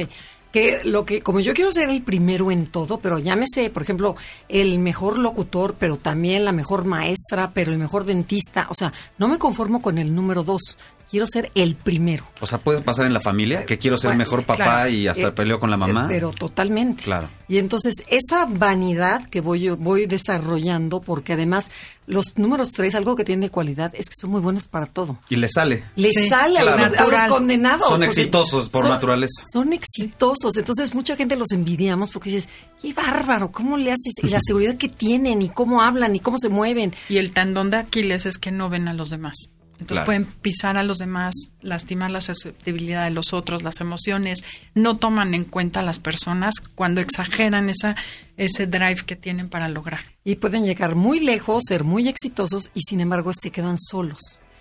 Que 0.53 0.79
lo 0.85 1.03
que, 1.03 1.21
como 1.21 1.41
yo 1.41 1.53
quiero 1.53 1.71
ser 1.71 1.89
el 1.89 2.01
primero 2.01 2.49
en 2.51 2.67
todo, 2.67 3.01
pero 3.01 3.19
llámese, 3.19 3.69
por 3.69 3.83
ejemplo, 3.83 4.15
el 4.47 4.79
mejor 4.79 5.17
locutor, 5.17 5.75
pero 5.77 5.97
también 5.97 6.45
la 6.45 6.53
mejor 6.53 6.85
maestra, 6.85 7.51
pero 7.53 7.73
el 7.73 7.77
mejor 7.77 8.05
dentista, 8.05 8.67
o 8.69 8.75
sea, 8.75 8.93
no 9.17 9.27
me 9.27 9.37
conformo 9.37 9.81
con 9.81 9.97
el 9.97 10.15
número 10.15 10.45
dos. 10.45 10.77
Quiero 11.09 11.25
ser 11.27 11.51
el 11.55 11.75
primero. 11.75 12.25
O 12.41 12.45
sea, 12.45 12.57
puede 12.59 12.81
pasar 12.81 13.05
en 13.05 13.13
la 13.13 13.19
familia, 13.21 13.65
que 13.65 13.77
quiero 13.77 13.97
ser 13.97 14.09
Bueno, 14.09 14.19
mejor 14.19 14.43
papá 14.43 14.55
claro. 14.63 14.89
y 14.89 15.07
hasta 15.07 15.27
Eh, 15.27 15.31
peleo 15.31 15.59
con 15.59 15.69
la 15.71 15.77
mamá. 15.77 16.03
Eh, 16.05 16.07
Pero 16.09 16.31
totalmente. 16.31 17.03
Claro. 17.03 17.27
Y 17.47 17.57
entonces 17.57 17.93
esa 18.07 18.45
vanidad 18.45 19.23
que 19.25 19.41
voy 19.41 19.61
yo- 19.61 19.77
voy 19.77 20.05
desarrollando, 20.05 21.01
porque 21.01 21.33
además 21.33 21.71
los 22.07 22.37
números 22.37 22.71
tres, 22.71 22.93
algo 22.95 23.15
que 23.15 23.23
tienen 23.23 23.41
de 23.41 23.49
cualidad 23.49 23.91
es 23.95 24.05
que 24.07 24.13
son 24.19 24.29
muy 24.31 24.41
buenos 24.41 24.67
para 24.67 24.85
todo. 24.85 25.17
Y 25.29 25.37
le 25.37 25.47
sale. 25.47 25.83
Le 25.95 26.11
Sí, 26.11 26.27
sale 26.29 26.59
a, 26.59 26.63
los, 26.63 26.75
claro. 26.75 26.85
a 26.87 26.89
los 26.89 26.97
Natural. 27.11 27.29
condenados. 27.29 27.87
Son 27.89 28.03
exitosos 28.03 28.69
por 28.69 28.81
son- 28.83 28.91
naturaleza. 28.91 29.43
Son 29.51 29.73
exitosos. 29.73 30.57
Entonces 30.57 30.93
mucha 30.93 31.15
gente 31.15 31.35
los 31.35 31.51
envidiamos 31.51 32.09
porque 32.11 32.29
dices, 32.29 32.49
qué 32.81 32.93
bárbaro, 32.93 33.51
¿cómo 33.51 33.77
le 33.77 33.91
haces? 33.91 34.13
Y 34.23 34.29
la 34.29 34.39
seguridad 34.45 34.75
que 34.77 34.89
tienen, 34.89 35.41
y 35.41 35.49
cómo 35.49 35.81
hablan, 35.81 36.15
y 36.15 36.19
cómo 36.19 36.37
se 36.37 36.49
mueven. 36.49 36.93
Y 37.09 37.17
el 37.17 37.31
tendón 37.31 37.69
de 37.69 37.77
Aquiles 37.77 38.25
es 38.25 38.37
que 38.37 38.51
no 38.51 38.69
ven 38.69 38.87
a 38.87 38.93
los 38.93 39.09
demás. 39.09 39.35
Entonces 39.79 39.97
Claro. 39.97 40.05
pueden 40.05 40.25
pisar 40.25 40.77
a 40.77 40.83
los 40.83 40.97
demás, 40.99 41.33
lastimar 41.61 42.09
la 42.09 42.21
susceptibilidad 42.21 43.03
de 43.03 43.11
los 43.11 43.33
otros, 43.33 43.61
las 43.63 43.81
emociones, 43.81 44.43
no 44.73 44.97
toman 44.97 45.33
en 45.33 45.43
cuenta 45.43 45.81
a 45.81 45.83
las 45.83 45.99
personas 45.99 46.55
cuando 46.75 47.01
exageran 47.01 47.69
esa, 47.69 47.95
ese 48.37 48.67
drive 48.67 49.03
que 49.05 49.15
tienen 49.15 49.49
para 49.49 49.67
lograr. 49.67 49.99
Y 50.23 50.35
pueden 50.35 50.63
llegar 50.63 50.95
muy 50.95 51.19
lejos, 51.19 51.63
ser 51.67 51.83
muy 51.83 52.07
exitosos 52.07 52.71
y 52.73 52.81
sin 52.87 53.01
embargo 53.01 53.31
se 53.39 53.51
quedan 53.51 53.77
solos. 53.77 54.19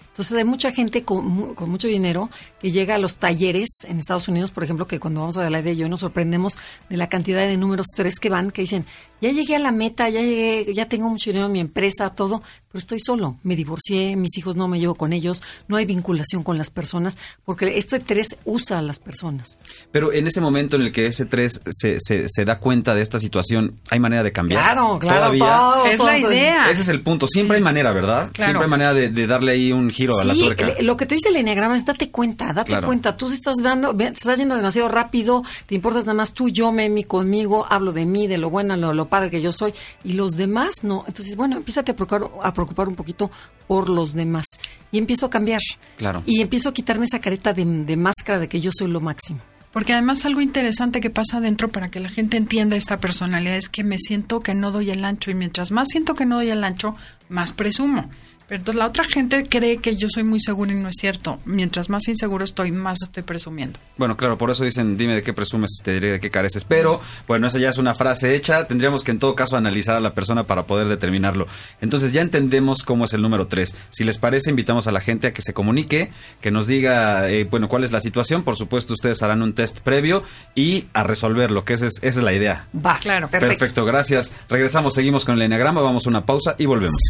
Entonces 0.08 0.38
hay 0.38 0.44
mucha 0.44 0.70
gente 0.70 1.02
con, 1.02 1.26
mu- 1.26 1.54
con 1.56 1.68
mucho 1.70 1.88
dinero 1.88 2.30
que 2.60 2.70
llega 2.70 2.94
a 2.94 2.98
los 2.98 3.16
talleres 3.16 3.68
en 3.88 3.98
Estados 3.98 4.28
Unidos, 4.28 4.52
por 4.52 4.62
ejemplo, 4.62 4.86
que 4.86 5.00
cuando 5.00 5.20
vamos 5.20 5.36
a 5.36 5.50
la 5.50 5.60
de 5.60 5.74
yo 5.74 5.88
nos 5.88 6.00
sorprendemos 6.00 6.56
de 6.88 6.96
la 6.96 7.08
cantidad 7.08 7.40
de 7.40 7.56
números 7.56 7.88
tres 7.96 8.20
que 8.20 8.28
van, 8.30 8.52
que 8.52 8.60
dicen, 8.62 8.86
ya 9.24 9.32
llegué 9.32 9.56
a 9.56 9.58
la 9.58 9.72
meta, 9.72 10.08
ya 10.08 10.20
llegué, 10.20 10.72
ya 10.74 10.88
tengo 10.88 11.08
mucho 11.08 11.30
dinero 11.30 11.46
en 11.46 11.52
mi 11.52 11.60
empresa, 11.60 12.10
todo, 12.10 12.42
pero 12.70 12.78
estoy 12.80 13.00
solo, 13.00 13.36
me 13.42 13.56
divorcié, 13.56 14.16
mis 14.16 14.36
hijos 14.38 14.56
no 14.56 14.68
me 14.68 14.78
llevo 14.80 14.94
con 14.96 15.12
ellos, 15.12 15.42
no 15.68 15.76
hay 15.76 15.86
vinculación 15.86 16.42
con 16.42 16.58
las 16.58 16.70
personas, 16.70 17.16
porque 17.44 17.78
este 17.78 18.00
tres 18.00 18.36
usa 18.44 18.78
a 18.78 18.82
las 18.82 18.98
personas. 18.98 19.58
Pero 19.92 20.12
en 20.12 20.26
ese 20.26 20.40
momento 20.40 20.76
en 20.76 20.82
el 20.82 20.92
que 20.92 21.06
ese 21.06 21.24
3 21.26 21.62
se, 21.70 21.98
se, 22.00 22.28
se 22.28 22.44
da 22.44 22.58
cuenta 22.58 22.94
de 22.94 23.02
esta 23.02 23.18
situación, 23.18 23.78
¿hay 23.90 24.00
manera 24.00 24.22
de 24.22 24.32
cambiar? 24.32 24.60
Claro, 24.62 24.98
claro, 24.98 25.16
Todavía. 25.32 25.44
todos, 25.44 25.88
Es 25.88 25.96
todos, 25.96 26.10
la 26.12 26.18
idea. 26.18 26.70
Ese 26.70 26.82
es 26.82 26.88
el 26.88 27.02
punto. 27.02 27.26
Siempre 27.28 27.56
Sí. 27.56 27.58
hay 27.58 27.62
manera, 27.64 27.92
¿verdad? 27.92 28.30
Claro. 28.32 28.50
Siempre 28.50 28.64
hay 28.64 28.70
manera 28.70 28.92
de, 28.94 29.08
de 29.08 29.26
darle 29.26 29.52
ahí 29.52 29.72
un 29.72 29.90
giro 29.90 30.18
a 30.18 30.24
la 30.24 30.34
tuerca. 30.34 30.66
le- 30.66 30.82
lo 30.82 30.96
que 30.96 31.06
te 31.06 31.14
dice 31.14 31.28
el 31.28 31.36
enneagrama 31.36 31.76
es 31.76 31.84
date 31.84 32.10
cuenta, 32.10 32.52
date 32.52 32.68
Claro. 32.68 32.86
cuenta. 32.88 33.16
Tú 33.16 33.28
estás 33.30 33.56
dando, 33.62 33.96
estás 33.98 34.38
yendo 34.38 34.56
demasiado 34.56 34.88
rápido, 34.88 35.42
te 35.66 35.74
importas 35.76 36.06
nada 36.06 36.14
más 36.16 36.34
tú, 36.34 36.48
yo, 36.48 36.72
me, 36.72 36.88
mi, 36.88 37.04
conmigo, 37.04 37.66
hablo 37.70 37.92
de 37.92 38.04
mí, 38.06 38.26
de 38.26 38.38
lo 38.38 38.50
bueno, 38.50 38.76
lo, 38.76 38.92
lo 38.92 39.08
padre 39.14 39.30
que 39.30 39.40
yo 39.40 39.52
soy, 39.52 39.72
y 40.02 40.14
los 40.14 40.32
demás 40.32 40.82
no. 40.82 41.04
Entonces, 41.06 41.36
bueno, 41.36 41.56
empiezate 41.56 41.92
a 41.92 41.94
preocupar, 41.94 42.28
a 42.42 42.52
preocupar 42.52 42.88
un 42.88 42.96
poquito 42.96 43.30
por 43.68 43.88
los 43.88 44.12
demás. 44.12 44.44
Y 44.90 44.98
empiezo 44.98 45.26
a 45.26 45.30
cambiar. 45.30 45.60
Claro. 45.96 46.24
Y 46.26 46.40
empiezo 46.40 46.70
a 46.70 46.72
quitarme 46.74 47.04
esa 47.04 47.20
careta 47.20 47.52
de, 47.52 47.64
de 47.64 47.96
máscara 47.96 48.40
de 48.40 48.48
que 48.48 48.60
yo 48.60 48.72
soy 48.76 48.88
lo 48.88 48.98
máximo. 48.98 49.38
Porque 49.72 49.92
además 49.92 50.24
algo 50.24 50.40
interesante 50.40 51.00
que 51.00 51.10
pasa 51.10 51.36
adentro 51.36 51.68
para 51.68 51.90
que 51.90 52.00
la 52.00 52.08
gente 52.08 52.36
entienda 52.36 52.74
esta 52.74 52.98
personalidad 52.98 53.56
es 53.56 53.68
que 53.68 53.84
me 53.84 53.98
siento 53.98 54.40
que 54.40 54.56
no 54.56 54.72
doy 54.72 54.90
el 54.90 55.04
ancho 55.04 55.30
y 55.30 55.34
mientras 55.34 55.70
más 55.70 55.86
siento 55.90 56.16
que 56.16 56.26
no 56.26 56.36
doy 56.36 56.50
el 56.50 56.64
ancho, 56.64 56.96
más 57.28 57.52
presumo. 57.52 58.10
Pero 58.46 58.58
entonces 58.58 58.78
la 58.78 58.86
otra 58.86 59.04
gente 59.04 59.42
cree 59.48 59.78
que 59.78 59.96
yo 59.96 60.08
soy 60.10 60.22
muy 60.22 60.38
seguro 60.38 60.70
y 60.70 60.74
no 60.74 60.88
es 60.88 60.96
cierto. 61.00 61.40
Mientras 61.46 61.88
más 61.88 62.06
inseguro 62.08 62.44
estoy, 62.44 62.72
más 62.72 62.98
estoy 63.02 63.22
presumiendo. 63.22 63.80
Bueno, 63.96 64.16
claro, 64.18 64.36
por 64.36 64.50
eso 64.50 64.64
dicen, 64.64 64.96
dime 64.98 65.14
de 65.14 65.22
qué 65.22 65.32
presumes, 65.32 65.70
te 65.82 65.94
diré 65.94 66.12
de 66.12 66.20
qué 66.20 66.30
careces. 66.30 66.64
Pero, 66.64 67.00
bueno, 67.26 67.46
esa 67.46 67.58
ya 67.58 67.70
es 67.70 67.78
una 67.78 67.94
frase 67.94 68.34
hecha. 68.34 68.66
Tendríamos 68.66 69.02
que 69.02 69.12
en 69.12 69.18
todo 69.18 69.34
caso 69.34 69.56
analizar 69.56 69.96
a 69.96 70.00
la 70.00 70.14
persona 70.14 70.44
para 70.46 70.64
poder 70.64 70.88
determinarlo. 70.88 71.46
Entonces 71.80 72.12
ya 72.12 72.20
entendemos 72.20 72.82
cómo 72.82 73.06
es 73.06 73.14
el 73.14 73.22
número 73.22 73.46
3. 73.46 73.76
Si 73.90 74.04
les 74.04 74.18
parece, 74.18 74.50
invitamos 74.50 74.86
a 74.86 74.92
la 74.92 75.00
gente 75.00 75.28
a 75.28 75.32
que 75.32 75.40
se 75.40 75.54
comunique, 75.54 76.10
que 76.42 76.50
nos 76.50 76.66
diga, 76.66 77.30
eh, 77.30 77.44
bueno, 77.44 77.68
cuál 77.68 77.82
es 77.82 77.92
la 77.92 78.00
situación. 78.00 78.42
Por 78.42 78.56
supuesto, 78.56 78.92
ustedes 78.92 79.22
harán 79.22 79.40
un 79.42 79.54
test 79.54 79.80
previo 79.80 80.22
y 80.54 80.86
a 80.92 81.02
resolverlo, 81.02 81.64
que 81.64 81.72
esa 81.74 81.86
es, 81.86 81.94
esa 82.02 82.18
es 82.20 82.24
la 82.24 82.32
idea. 82.34 82.66
Va, 82.74 82.98
Claro. 82.98 83.28
perfecto. 83.28 83.58
Perfecto, 83.58 83.84
gracias. 83.86 84.34
Regresamos, 84.50 84.94
seguimos 84.94 85.24
con 85.24 85.34
el 85.36 85.42
enagrama, 85.42 85.80
vamos 85.80 86.06
a 86.06 86.10
una 86.10 86.26
pausa 86.26 86.56
y 86.58 86.66
volvemos. 86.66 87.00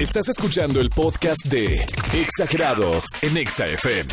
Estás 0.00 0.28
escuchando 0.28 0.80
el 0.80 0.90
podcast 0.90 1.46
de 1.46 1.86
Exagerados 2.12 3.06
en 3.22 3.36
Exa 3.38 3.64
FM. 3.64 4.12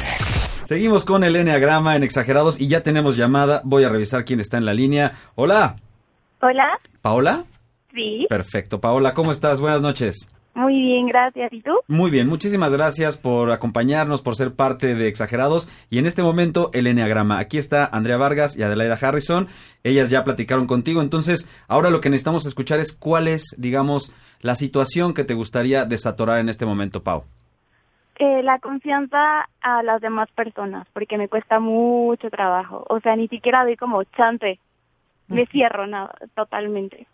Seguimos 0.62 1.04
con 1.04 1.24
el 1.26 1.36
Enneagrama 1.36 1.96
en 1.98 2.04
Exagerados 2.04 2.62
y 2.62 2.68
ya 2.68 2.84
tenemos 2.84 3.18
llamada. 3.18 3.62
Voy 3.66 3.84
a 3.84 3.90
revisar 3.90 4.24
quién 4.24 4.40
está 4.40 4.58
en 4.58 4.66
la 4.66 4.74
línea. 4.74 5.18
Hola, 5.36 5.76
Hola, 6.42 6.80
Paola. 7.02 7.44
sí, 7.94 8.26
Perfecto, 8.30 8.80
Paola, 8.80 9.14
¿cómo 9.14 9.32
estás? 9.34 9.60
Buenas 9.60 9.82
noches. 9.82 10.28
Muy 10.56 10.80
bien, 10.82 11.08
gracias. 11.08 11.52
¿Y 11.52 11.62
tú? 11.62 11.80
Muy 11.88 12.12
bien, 12.12 12.28
muchísimas 12.28 12.74
gracias 12.74 13.18
por 13.18 13.52
acompañarnos, 13.52 14.22
por 14.22 14.36
ser 14.36 14.56
parte 14.56 14.94
de 14.94 15.08
Exagerados. 15.08 15.70
Y 15.90 15.98
en 15.98 16.06
este 16.06 16.22
momento, 16.22 16.70
el 16.74 16.86
Enneagrama. 16.86 17.40
Aquí 17.40 17.58
está 17.58 17.86
Andrea 17.86 18.18
Vargas 18.18 18.58
y 18.58 18.64
Adelaida 18.64 18.98
Harrison. 19.02 19.48
Ellas 19.84 20.12
ya 20.12 20.24
platicaron 20.24 20.68
contigo. 20.68 21.02
Entonces, 21.02 21.50
ahora 21.68 21.90
lo 21.90 22.02
que 22.02 22.10
necesitamos 22.10 22.46
escuchar 22.46 22.80
es 22.80 22.94
cuál 22.94 23.28
es, 23.28 23.56
digamos, 23.58 24.14
la 24.42 24.56
situación 24.56 25.14
que 25.14 25.24
te 25.24 25.34
gustaría 25.34 25.86
desatorar 25.86 26.40
en 26.40 26.50
este 26.50 26.66
momento, 26.66 27.02
Pau. 27.02 27.24
Eh, 28.20 28.44
la 28.44 28.60
confianza 28.60 29.50
a 29.62 29.82
las 29.82 30.02
demás 30.02 30.30
personas, 30.36 30.88
porque 30.94 31.18
me 31.18 31.30
cuesta 31.30 31.60
mucho 31.60 32.30
trabajo. 32.30 32.86
O 32.90 33.00
sea, 33.00 33.16
ni 33.16 33.28
siquiera 33.28 33.64
doy 33.64 33.76
como 33.76 34.04
chance. 34.04 34.60
Me 35.30 35.48
cierro 35.48 35.88
nada, 35.88 36.14
totalmente. 36.36 37.08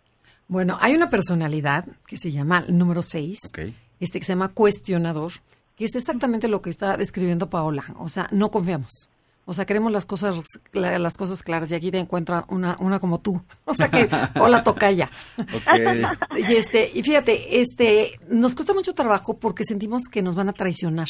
Bueno, 0.50 0.76
hay 0.80 0.94
una 0.96 1.08
personalidad 1.10 1.84
que 2.08 2.16
se 2.16 2.32
llama 2.32 2.64
el 2.66 2.76
número 2.76 3.02
6, 3.02 3.38
Ok. 3.48 3.58
este 4.00 4.18
que 4.18 4.24
se 4.26 4.32
llama 4.32 4.48
cuestionador, 4.48 5.30
que 5.76 5.84
es 5.84 5.94
exactamente 5.94 6.48
lo 6.48 6.60
que 6.60 6.70
está 6.70 6.96
describiendo 6.96 7.48
Paola. 7.48 7.84
O 8.00 8.08
sea, 8.08 8.28
no 8.32 8.50
confiamos. 8.50 9.08
O 9.46 9.54
sea, 9.54 9.64
queremos 9.64 9.92
las 9.92 10.06
cosas, 10.06 10.40
la- 10.72 10.98
las 10.98 11.16
cosas 11.16 11.42
claras 11.44 11.70
y 11.70 11.76
aquí 11.76 11.92
te 11.92 11.98
encuentra 11.98 12.46
una, 12.48 12.76
una 12.80 12.98
como 12.98 13.20
tú. 13.20 13.40
O 13.64 13.74
sea 13.74 13.88
que, 13.90 14.08
hola 14.40 14.64
tocaya. 14.64 15.08
Ok. 15.38 16.36
Y 16.50 16.54
este, 16.56 16.90
y 16.94 17.02
fíjate, 17.04 17.60
este, 17.60 18.18
nos 18.28 18.54
cuesta 18.56 18.74
mucho 18.74 18.92
trabajo 18.92 19.34
porque 19.38 19.62
sentimos 19.64 20.02
que 20.10 20.20
nos 20.20 20.34
van 20.34 20.48
a 20.48 20.52
traicionar. 20.52 21.08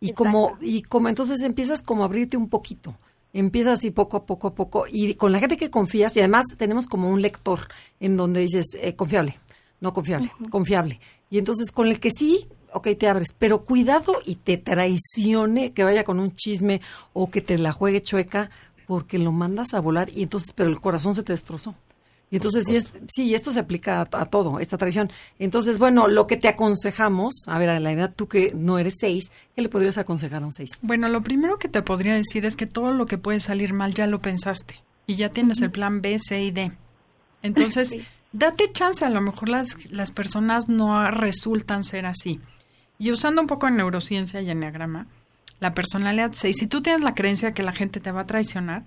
Y 0.00 0.12
como, 0.12 0.58
y 0.60 0.82
como 0.82 1.08
entonces 1.08 1.40
empiezas 1.40 1.80
como 1.80 2.02
a 2.02 2.06
abrirte 2.06 2.36
un 2.36 2.48
poquito. 2.50 2.94
Empiezas 3.32 3.78
así 3.78 3.90
poco 3.90 4.16
a 4.16 4.26
poco 4.26 4.48
a 4.48 4.54
poco. 4.54 4.84
Y 4.90 5.14
con 5.14 5.32
la 5.32 5.38
gente 5.38 5.56
que 5.56 5.70
confías, 5.70 6.16
y 6.16 6.20
además 6.20 6.44
tenemos 6.56 6.86
como 6.86 7.10
un 7.10 7.22
lector 7.22 7.60
en 8.00 8.16
donde 8.16 8.40
dices, 8.40 8.76
eh, 8.80 8.94
confiable, 8.94 9.38
no 9.80 9.92
confiable, 9.92 10.32
confiable. 10.50 11.00
Y 11.30 11.38
entonces 11.38 11.72
con 11.72 11.88
el 11.88 11.98
que 11.98 12.10
sí, 12.10 12.48
ok, 12.72 12.88
te 12.98 13.08
abres, 13.08 13.34
pero 13.38 13.64
cuidado 13.64 14.20
y 14.24 14.36
te 14.36 14.58
traicione, 14.58 15.72
que 15.72 15.84
vaya 15.84 16.04
con 16.04 16.20
un 16.20 16.34
chisme 16.34 16.80
o 17.12 17.30
que 17.30 17.40
te 17.40 17.58
la 17.58 17.72
juegue 17.72 18.02
chueca, 18.02 18.50
porque 18.86 19.18
lo 19.18 19.32
mandas 19.32 19.74
a 19.74 19.80
volar 19.80 20.10
y 20.12 20.22
entonces, 20.22 20.52
pero 20.52 20.68
el 20.68 20.80
corazón 20.80 21.14
se 21.14 21.22
te 21.22 21.32
destrozó. 21.32 21.74
Y 22.32 22.36
entonces, 22.36 22.64
sí, 22.64 22.76
es, 22.76 22.90
sí, 23.08 23.34
esto 23.34 23.52
se 23.52 23.60
aplica 23.60 24.00
a, 24.00 24.08
a 24.10 24.24
todo, 24.24 24.58
esta 24.58 24.78
tradición. 24.78 25.12
Entonces, 25.38 25.78
bueno, 25.78 26.08
lo 26.08 26.26
que 26.26 26.38
te 26.38 26.48
aconsejamos, 26.48 27.42
a 27.46 27.58
ver, 27.58 27.68
a 27.68 27.78
la 27.78 27.92
edad 27.92 28.14
tú 28.16 28.26
que 28.26 28.54
no 28.56 28.78
eres 28.78 28.94
seis, 28.98 29.30
¿qué 29.54 29.60
le 29.60 29.68
podrías 29.68 29.98
aconsejar 29.98 30.42
a 30.42 30.46
un 30.46 30.52
seis? 30.52 30.70
Bueno, 30.80 31.08
lo 31.08 31.22
primero 31.22 31.58
que 31.58 31.68
te 31.68 31.82
podría 31.82 32.14
decir 32.14 32.46
es 32.46 32.56
que 32.56 32.66
todo 32.66 32.92
lo 32.92 33.04
que 33.04 33.18
puede 33.18 33.38
salir 33.38 33.74
mal 33.74 33.92
ya 33.92 34.06
lo 34.06 34.22
pensaste 34.22 34.82
y 35.06 35.16
ya 35.16 35.28
tienes 35.28 35.60
el 35.60 35.70
plan 35.70 36.00
B, 36.00 36.18
C 36.18 36.42
y 36.42 36.50
D. 36.52 36.72
Entonces, 37.42 37.94
date 38.32 38.72
chance, 38.72 39.04
a 39.04 39.10
lo 39.10 39.20
mejor 39.20 39.50
las, 39.50 39.76
las 39.90 40.10
personas 40.10 40.70
no 40.70 41.10
resultan 41.10 41.84
ser 41.84 42.06
así. 42.06 42.40
Y 42.98 43.12
usando 43.12 43.42
un 43.42 43.46
poco 43.46 43.66
de 43.66 43.72
neurociencia 43.72 44.40
y 44.40 44.50
enneagrama, 44.50 45.06
la 45.60 45.74
personalidad 45.74 46.30
6, 46.32 46.56
si 46.56 46.66
tú 46.66 46.80
tienes 46.80 47.02
la 47.02 47.14
creencia 47.14 47.52
que 47.52 47.62
la 47.62 47.72
gente 47.72 48.00
te 48.00 48.10
va 48.10 48.22
a 48.22 48.26
traicionar, 48.26 48.84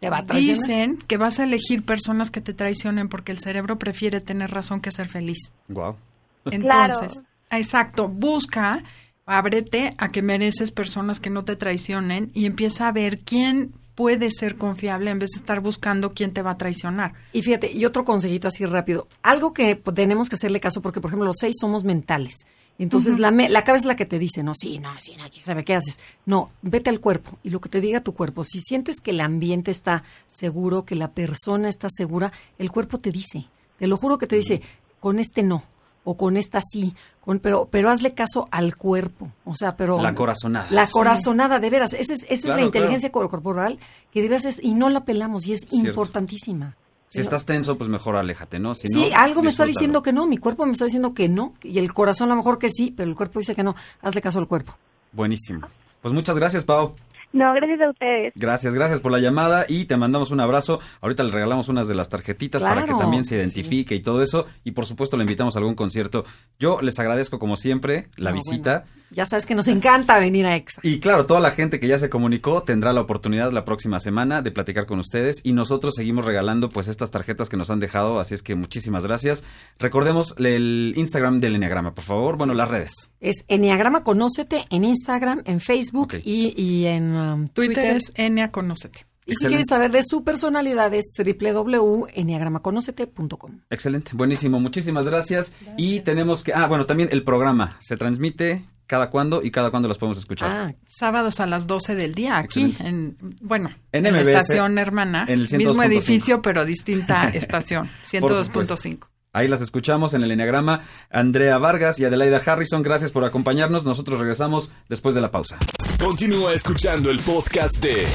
¿Te 0.00 0.10
va 0.10 0.18
a 0.18 0.24
traicionar? 0.24 0.66
dicen 0.66 0.98
que 1.06 1.16
vas 1.16 1.38
a 1.38 1.44
elegir 1.44 1.84
personas 1.84 2.30
que 2.30 2.40
te 2.40 2.52
traicionen 2.52 3.08
porque 3.08 3.32
el 3.32 3.38
cerebro 3.38 3.78
prefiere 3.78 4.20
tener 4.20 4.50
razón 4.50 4.80
que 4.80 4.90
ser 4.90 5.08
feliz. 5.08 5.52
Wow. 5.68 5.96
Entonces, 6.46 7.24
exacto, 7.50 8.08
busca, 8.08 8.82
ábrete 9.24 9.94
a 9.98 10.10
que 10.10 10.22
mereces 10.22 10.70
personas 10.70 11.20
que 11.20 11.30
no 11.30 11.44
te 11.44 11.56
traicionen 11.56 12.30
y 12.34 12.46
empieza 12.46 12.88
a 12.88 12.92
ver 12.92 13.18
quién 13.18 13.72
puede 13.96 14.30
ser 14.30 14.56
confiable 14.56 15.10
en 15.10 15.18
vez 15.18 15.30
de 15.30 15.40
estar 15.40 15.60
buscando 15.60 16.12
quién 16.12 16.32
te 16.32 16.42
va 16.42 16.52
a 16.52 16.58
traicionar. 16.58 17.14
Y 17.32 17.42
fíjate, 17.42 17.72
y 17.72 17.84
otro 17.86 18.04
consejito 18.04 18.46
así 18.46 18.64
rápido. 18.66 19.08
Algo 19.22 19.52
que 19.54 19.74
tenemos 19.74 20.28
que 20.28 20.36
hacerle 20.36 20.60
caso, 20.60 20.82
porque 20.82 21.00
por 21.00 21.10
ejemplo 21.10 21.26
los 21.26 21.38
seis 21.40 21.56
somos 21.58 21.82
mentales. 21.82 22.46
Entonces 22.78 23.18
la, 23.18 23.30
me- 23.30 23.48
la 23.48 23.64
cabeza 23.64 23.82
es 23.84 23.86
la 23.86 23.96
que 23.96 24.04
te 24.04 24.18
dice, 24.18 24.42
no, 24.42 24.52
sí, 24.54 24.78
no, 24.78 24.90
sí, 25.00 25.16
no, 25.16 25.24
quién 25.30 25.42
sabe 25.44 25.64
qué 25.64 25.74
haces. 25.74 25.98
No, 26.26 26.50
vete 26.62 26.90
al 26.90 27.00
cuerpo 27.00 27.38
y 27.42 27.50
lo 27.50 27.60
que 27.60 27.68
te 27.70 27.80
diga 27.80 28.02
tu 28.02 28.12
cuerpo. 28.14 28.44
Si 28.44 28.60
sientes 28.60 29.00
que 29.00 29.12
el 29.12 29.20
ambiente 29.20 29.70
está 29.70 30.04
seguro, 30.26 30.84
que 30.84 30.94
la 30.94 31.12
persona 31.12 31.68
está 31.70 31.88
segura, 31.90 32.32
el 32.58 32.70
cuerpo 32.70 32.98
te 32.98 33.10
dice. 33.12 33.46
Te 33.78 33.86
lo 33.86 33.96
juro 33.96 34.18
que 34.18 34.26
te 34.26 34.36
dice, 34.36 34.60
con 35.00 35.18
este 35.18 35.42
no, 35.42 35.62
o 36.04 36.16
con 36.18 36.36
esta 36.36 36.60
sí, 36.60 36.94
con, 37.20 37.38
pero, 37.40 37.66
pero 37.70 37.88
hazle 37.90 38.12
caso 38.14 38.46
al 38.50 38.76
cuerpo. 38.76 39.32
O 39.44 39.54
sea, 39.54 39.74
pero... 39.76 40.00
La 40.00 40.14
corazonada. 40.14 40.66
La 40.70 40.86
Sí. 40.86 40.92
corazonada, 40.92 41.58
de 41.58 41.70
veras. 41.70 41.94
Esa 41.94 42.12
es, 42.12 42.24
esa 42.24 42.50
es 42.50 42.56
la 42.56 42.62
inteligencia 42.62 43.10
cor- 43.10 43.28
corporal 43.30 43.78
que 44.12 44.20
de 44.22 44.28
veras 44.28 44.44
es, 44.44 44.60
y 44.62 44.74
no 44.74 44.88
la 44.90 45.04
pelamos 45.04 45.46
y 45.46 45.52
es 45.52 45.60
Cierto. 45.68 45.88
importantísima. 45.88 46.76
Si 47.16 47.22
estás 47.22 47.46
tenso, 47.46 47.76
pues 47.76 47.88
mejor 47.88 48.16
aléjate, 48.16 48.58
¿no? 48.58 48.74
Si 48.74 48.88
sí, 48.88 49.10
no, 49.10 49.16
algo 49.16 49.42
me 49.42 49.50
está 49.50 49.64
diciendo 49.64 50.02
que 50.02 50.12
no, 50.12 50.26
mi 50.26 50.38
cuerpo 50.38 50.64
me 50.66 50.72
está 50.72 50.84
diciendo 50.84 51.14
que 51.14 51.28
no, 51.28 51.54
y 51.62 51.78
el 51.78 51.92
corazón 51.92 52.28
a 52.28 52.30
lo 52.30 52.36
mejor 52.36 52.58
que 52.58 52.68
sí, 52.68 52.92
pero 52.96 53.08
el 53.08 53.16
cuerpo 53.16 53.38
dice 53.38 53.54
que 53.54 53.62
no. 53.62 53.74
Hazle 54.02 54.20
caso 54.20 54.38
al 54.38 54.46
cuerpo. 54.46 54.76
Buenísimo. 55.12 55.66
Pues 56.02 56.14
muchas 56.14 56.38
gracias, 56.38 56.64
Pau. 56.64 56.94
No, 57.32 57.52
gracias 57.52 57.80
a 57.80 57.90
ustedes. 57.90 58.32
Gracias, 58.36 58.74
gracias 58.74 59.00
por 59.00 59.12
la 59.12 59.18
llamada 59.18 59.66
y 59.68 59.84
te 59.84 59.96
mandamos 59.96 60.30
un 60.30 60.40
abrazo. 60.40 60.80
Ahorita 61.00 61.22
le 61.22 61.32
regalamos 61.32 61.68
unas 61.68 61.88
de 61.88 61.94
las 61.94 62.08
tarjetitas 62.08 62.62
para 62.62 62.84
que 62.84 62.94
también 62.94 63.24
se 63.24 63.36
identifique 63.36 63.94
y 63.94 64.00
todo 64.00 64.22
eso. 64.22 64.46
Y 64.64 64.70
por 64.70 64.86
supuesto 64.86 65.16
le 65.16 65.24
invitamos 65.24 65.56
a 65.56 65.58
algún 65.58 65.74
concierto. 65.74 66.24
Yo 66.58 66.80
les 66.80 66.98
agradezco 66.98 67.38
como 67.38 67.56
siempre 67.56 68.08
la 68.16 68.30
No, 68.30 68.36
visita. 68.36 68.84
Ya 69.10 69.24
sabes 69.24 69.46
que 69.46 69.54
nos 69.54 69.68
encanta 69.68 70.18
venir 70.18 70.46
a 70.46 70.56
EXA. 70.56 70.80
Y 70.82 70.98
claro, 70.98 71.26
toda 71.26 71.40
la 71.40 71.52
gente 71.52 71.78
que 71.78 71.86
ya 71.86 71.96
se 71.98 72.10
comunicó 72.10 72.62
tendrá 72.62 72.92
la 72.92 73.00
oportunidad 73.00 73.52
la 73.52 73.64
próxima 73.64 73.98
semana 74.00 74.42
de 74.42 74.50
platicar 74.50 74.86
con 74.86 74.98
ustedes 74.98 75.40
y 75.44 75.52
nosotros 75.52 75.94
seguimos 75.96 76.24
regalando 76.24 76.68
pues 76.70 76.88
estas 76.88 77.10
tarjetas 77.10 77.48
que 77.48 77.56
nos 77.56 77.70
han 77.70 77.78
dejado, 77.80 78.18
así 78.18 78.34
es 78.34 78.42
que 78.42 78.54
muchísimas 78.54 79.04
gracias. 79.06 79.44
Recordemos 79.78 80.34
el 80.38 80.92
Instagram 80.96 81.40
del 81.40 81.54
Enneagrama, 81.56 81.94
por 81.94 82.04
favor, 82.04 82.36
bueno, 82.36 82.54
las 82.54 82.68
redes. 82.68 82.92
Es 83.20 83.44
Enneagrama 83.48 84.02
Conócete 84.02 84.64
en 84.70 84.84
Instagram, 84.84 85.42
en 85.46 85.60
Facebook 85.60 86.14
Ok. 86.14 86.20
y, 86.24 86.54
y 86.60 86.86
en 86.86 87.14
um, 87.16 87.48
Twitter, 87.48 87.74
Twitter. 87.76 87.96
es 87.96 88.12
Enia 88.16 88.50
Conócete. 88.50 89.06
Y 89.26 89.34
si 89.34 89.46
quieres 89.46 89.66
saber 89.68 89.90
de 89.90 90.02
su 90.04 90.22
personalidad 90.22 90.94
es 90.94 91.06
www.enneagramaconocete.com. 91.18 93.60
Excelente, 93.70 94.12
buenísimo, 94.14 94.60
muchísimas 94.60 95.08
gracias. 95.08 95.54
Y 95.76 96.00
tenemos 96.00 96.44
que, 96.44 96.54
ah, 96.54 96.66
bueno, 96.66 96.86
también 96.86 97.08
el 97.12 97.24
programa 97.24 97.76
se 97.80 97.96
transmite 97.96 98.64
cada 98.86 99.10
cuándo 99.10 99.42
y 99.42 99.50
cada 99.50 99.70
cuándo 99.70 99.88
los 99.88 99.98
podemos 99.98 100.18
escuchar. 100.18 100.48
Ah, 100.50 100.74
Sábados 100.86 101.40
a 101.40 101.46
las 101.46 101.66
12 101.66 101.96
del 101.96 102.14
día, 102.14 102.38
aquí, 102.38 102.66
Excelente. 102.66 103.24
en, 103.24 103.36
bueno, 103.40 103.68
En 103.92 104.06
en, 104.06 104.12
la 104.14 104.20
estación 104.20 104.78
hermana, 104.78 105.24
en 105.28 105.40
el 105.40 105.48
102.5. 105.48 105.56
mismo 105.56 105.82
edificio, 105.82 106.40
pero 106.40 106.64
distinta 106.64 107.28
estación, 107.34 107.88
Por 108.20 108.44
supuesto. 108.44 108.76
102.5. 108.76 109.08
Ahí 109.32 109.48
las 109.48 109.60
escuchamos 109.60 110.14
en 110.14 110.22
el 110.22 110.30
Enneagrama. 110.30 110.82
Andrea 111.10 111.58
Vargas 111.58 111.98
y 112.00 112.04
Adelaida 112.06 112.40
Harrison, 112.46 112.80
gracias 112.82 113.10
por 113.12 113.22
acompañarnos. 113.24 113.84
Nosotros 113.84 114.18
regresamos 114.18 114.72
después 114.88 115.14
de 115.14 115.20
la 115.20 115.30
pausa. 115.30 115.58
Continúa 116.02 116.54
escuchando 116.54 117.10
el 117.10 117.20
podcast 117.20 117.76
de 117.82 118.06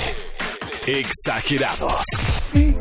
Exagerados. 0.88 2.01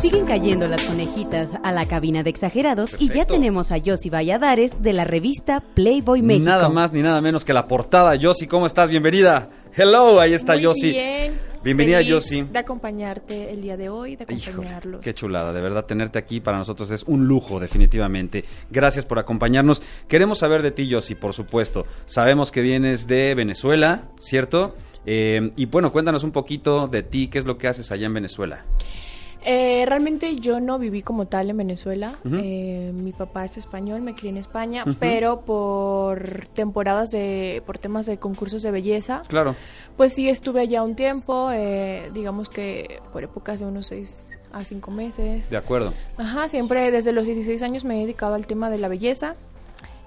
Siguen 0.01 0.25
cayendo 0.25 0.67
las 0.67 0.83
conejitas 0.85 1.51
a 1.63 1.71
la 1.71 1.87
cabina 1.87 2.23
de 2.23 2.31
exagerados 2.31 2.97
y 2.99 3.13
ya 3.13 3.27
tenemos 3.27 3.73
a 3.73 3.77
Yossi 3.77 4.09
Valladares 4.09 4.83
de 4.83 4.95
la 4.95 5.05
revista 5.05 5.61
Playboy 5.75 6.23
México. 6.23 6.47
Nada 6.47 6.71
más 6.71 6.93
ni 6.93 7.03
nada 7.03 7.21
menos 7.21 7.45
que 7.45 7.53
la 7.53 7.69
portada. 7.69 8.15
Yossi, 8.15 8.47
¿cómo 8.47 8.67
estás? 8.67 8.89
Bienvenida. 8.89 9.51
Hello, 9.77 10.19
ahí 10.19 10.33
está 10.33 10.55
Muy 10.55 10.63
Yossi. 10.63 10.93
bien. 10.93 11.39
Bienvenida, 11.63 11.99
Feliz 11.99 12.11
Yossi. 12.11 12.43
De 12.45 12.59
acompañarte 12.59 13.53
el 13.53 13.61
día 13.61 13.77
de 13.77 13.91
hoy, 13.91 14.17
de 14.17 14.25
Híjole, 14.31 14.51
acompañarlos. 14.51 15.01
qué 15.03 15.13
chulada, 15.13 15.53
de 15.53 15.61
verdad 15.61 15.85
tenerte 15.85 16.19
aquí 16.19 16.41
para 16.41 16.57
nosotros 16.57 16.91
es 16.91 17.03
un 17.03 17.27
lujo, 17.27 17.61
definitivamente. 17.61 18.47
Gracias 18.71 19.05
por 19.05 19.19
acompañarnos. 19.19 19.83
Queremos 20.09 20.39
saber 20.39 20.63
de 20.63 20.71
ti, 20.71 20.89
Yossi, 20.89 21.15
por 21.17 21.35
supuesto. 21.35 21.85
Sabemos 22.07 22.51
que 22.51 22.63
vienes 22.63 23.07
de 23.07 23.35
Venezuela, 23.35 24.05
¿cierto? 24.19 24.75
Eh, 25.07 25.53
y 25.57 25.67
bueno, 25.67 25.93
cuéntanos 25.93 26.25
un 26.25 26.33
poquito 26.33 26.89
de 26.89 27.03
ti, 27.03 27.29
qué 27.29 27.39
es 27.39 27.45
lo 27.45 27.59
que 27.59 27.69
haces 27.69 27.91
allá 27.93 28.07
en 28.07 28.15
Venezuela. 28.15 28.65
Eh, 29.43 29.85
realmente 29.87 30.37
yo 30.37 30.61
no 30.61 30.79
viví 30.79 31.03
como 31.03 31.27
tal 31.27 31.49
en 31.51 31.57
Venezuela. 31.57 32.15
Eh, 32.31 32.93
mi 32.95 33.13
papá 33.13 33.45
es 33.45 33.57
español, 33.57 34.03
me 34.03 34.15
crié 34.15 34.31
en 34.31 34.37
España, 34.37 34.85
pero 34.99 35.41
por 35.41 36.47
temporadas 36.55 37.11
de, 37.11 37.63
por 37.65 37.79
temas 37.79 38.07
de 38.07 38.19
concursos 38.19 38.63
de 38.63 38.71
belleza, 38.71 39.23
Claro, 39.29 39.55
pues 39.97 40.13
sí 40.13 40.29
estuve 40.29 40.61
allá 40.61 40.83
un 40.83 40.95
tiempo, 40.95 41.51
eh, 41.53 42.11
digamos 42.13 42.49
que 42.51 43.01
por 43.13 43.25
épocas 43.25 43.61
de 43.61 43.67
unos 43.67 43.87
seis 43.87 44.39
a 44.53 44.65
cinco 44.65 44.91
meses. 44.91 45.49
de 45.49 45.57
acuerdo. 45.57 45.95
Ajá, 46.19 46.49
siempre 46.49 46.91
desde 46.91 47.13
los 47.13 47.27
16 47.27 47.63
años 47.63 47.85
me 47.85 47.97
he 47.97 48.01
dedicado 48.01 48.35
al 48.35 48.47
tema 48.47 48.69
de 48.69 48.79
la 48.79 48.89
belleza. 48.89 49.37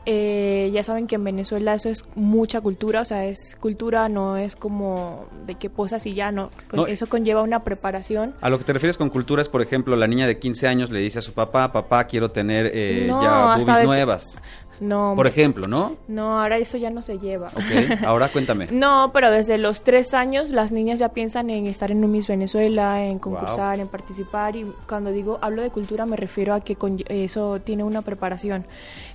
Eh, 0.05 0.69
ya 0.73 0.83
saben 0.83 1.07
que 1.07 1.15
en 1.15 1.23
Venezuela 1.23 1.73
eso 1.73 1.89
es 1.89 2.05
mucha 2.15 2.59
cultura, 2.59 3.01
o 3.01 3.05
sea, 3.05 3.25
es 3.25 3.55
cultura, 3.59 4.09
no 4.09 4.35
es 4.35 4.55
como 4.55 5.27
de 5.45 5.55
que 5.55 5.69
posas 5.69 6.05
y 6.05 6.13
ya, 6.13 6.31
no. 6.31 6.49
Eso 6.87 7.07
conlleva 7.07 7.41
una 7.41 7.63
preparación. 7.63 8.33
A 8.41 8.49
lo 8.49 8.57
que 8.57 8.65
te 8.65 8.73
refieres 8.73 8.97
con 8.97 9.09
cultura 9.09 9.41
es, 9.41 9.47
por 9.47 9.61
ejemplo, 9.61 9.95
la 9.95 10.07
niña 10.07 10.27
de 10.27 10.39
15 10.39 10.67
años 10.67 10.91
le 10.91 10.99
dice 10.99 11.19
a 11.19 11.21
su 11.21 11.33
papá, 11.33 11.71
papá, 11.71 12.05
quiero 12.05 12.31
tener 12.31 12.69
eh, 12.73 13.05
No, 13.07 13.21
ya 13.21 13.55
boobies 13.55 13.83
nuevas. 13.83 14.41
No, 14.79 15.13
Por 15.15 15.27
ejemplo, 15.27 15.67
¿no? 15.67 15.95
no, 16.07 16.39
ahora 16.41 16.57
eso 16.57 16.77
ya 16.77 16.89
no 16.89 17.01
se 17.01 17.19
lleva. 17.19 17.47
Ok, 17.47 18.03
ahora 18.05 18.29
cuéntame. 18.29 18.67
No, 18.71 19.11
pero 19.13 19.31
desde 19.31 19.57
los 19.57 19.83
tres 19.83 20.13
años 20.13 20.49
las 20.49 20.71
niñas 20.71 20.99
ya 20.99 21.09
piensan 21.09 21.49
en 21.49 21.67
estar 21.67 21.91
en 21.91 22.03
un 22.03 22.11
Miss 22.11 22.27
Venezuela, 22.27 23.03
en 23.05 23.19
concursar, 23.19 23.79
en 23.79 23.87
participar. 23.87 24.55
Y 24.55 24.65
cuando 24.87 25.11
digo 25.11 25.37
hablo 25.41 25.61
de 25.61 25.69
cultura 25.69 26.05
me 26.05 26.15
refiero 26.17 26.53
a 26.53 26.59
que 26.59 26.75
con- 26.75 26.97
eso 27.07 27.59
tiene 27.63 27.83
una 27.83 28.01
preparación. 28.01 28.65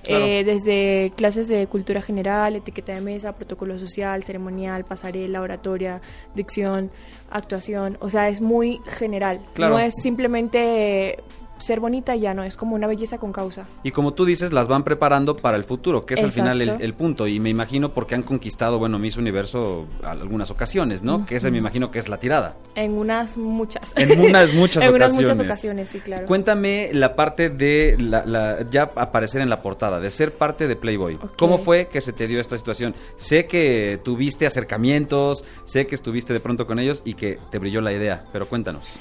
Claro. 0.03 0.25
Eh, 0.25 0.43
desde 0.43 1.11
clases 1.15 1.47
de 1.47 1.67
cultura 1.67 2.01
general, 2.01 2.55
etiqueta 2.55 2.93
de 2.93 3.01
mesa, 3.01 3.33
protocolo 3.33 3.77
social, 3.77 4.23
ceremonial, 4.23 4.85
pasarela, 4.85 5.41
oratoria, 5.41 6.01
dicción, 6.35 6.89
actuación. 7.29 7.97
O 7.99 8.09
sea, 8.09 8.29
es 8.29 8.41
muy 8.41 8.79
general. 8.85 9.41
Claro. 9.53 9.73
No 9.73 9.79
es 9.79 9.93
simplemente 10.01 11.19
ser 11.59 11.79
bonita 11.79 12.15
ya, 12.15 12.33
no, 12.33 12.43
es 12.43 12.57
como 12.57 12.75
una 12.75 12.87
belleza 12.87 13.17
con 13.17 13.31
causa. 13.31 13.65
Y 13.83 13.91
como 13.91 14.13
tú 14.13 14.25
dices, 14.25 14.51
las 14.53 14.67
van 14.67 14.83
preparando 14.83 15.37
para 15.37 15.57
el 15.57 15.63
futuro, 15.63 16.05
que 16.05 16.15
es 16.15 16.23
al 16.23 16.31
final 16.31 16.61
el, 16.61 16.69
el 16.79 16.93
punto. 16.93 17.27
Y 17.27 17.39
me 17.39 17.49
imagino 17.49 17.93
porque 17.93 18.15
han 18.15 18.23
conquistado, 18.23 18.79
bueno, 18.79 18.97
Miss 18.99 19.17
Universo 19.17 19.85
algunas 20.03 20.49
ocasiones, 20.51 21.03
¿no? 21.03 21.25
Que 21.25 21.35
ese 21.35 21.51
me 21.51 21.57
imagino 21.57 21.91
que 21.91 21.99
es 21.99 22.07
la 22.09 22.17
tirada. 22.17 22.55
En 22.75 22.93
unas 22.93 23.37
muchas. 23.37 23.91
En 23.95 24.19
unas 24.19 24.53
muchas 24.53 24.83
en 24.83 24.89
ocasiones. 24.89 24.95
unas 24.95 25.13
muchas 25.13 25.39
ocasiones, 25.39 25.89
sí, 25.89 25.99
claro. 25.99 26.25
Cuéntame 26.25 26.89
la 26.93 27.15
parte 27.15 27.49
de 27.49 27.95
la, 27.99 28.25
la- 28.25 28.65
ya 28.69 28.83
aparecer 28.95 29.41
en 29.41 29.49
la 29.49 29.61
portada, 29.61 29.99
de 29.99 30.09
ser 30.11 30.33
parte 30.33 30.67
de 30.67 30.75
Playboy. 30.75 31.19
¿Cómo 31.37 31.57
fue 31.57 31.87
que 31.87 32.01
se 32.01 32.13
te 32.13 32.27
dio 32.27 32.39
esta 32.39 32.57
situación? 32.57 32.95
Sé 33.17 33.45
que 33.45 33.99
tuviste 34.03 34.45
acercamientos, 34.45 35.43
sé 35.65 35.87
que 35.87 35.95
estuviste 35.95 36.33
de 36.33 36.39
pronto 36.39 36.65
con 36.65 36.79
ellos 36.79 37.01
y 37.05 37.15
que 37.15 37.37
te 37.51 37.57
brilló 37.59 37.81
la 37.81 37.91
idea, 37.93 38.23
pero 38.31 38.47
cuéntanos. 38.47 38.99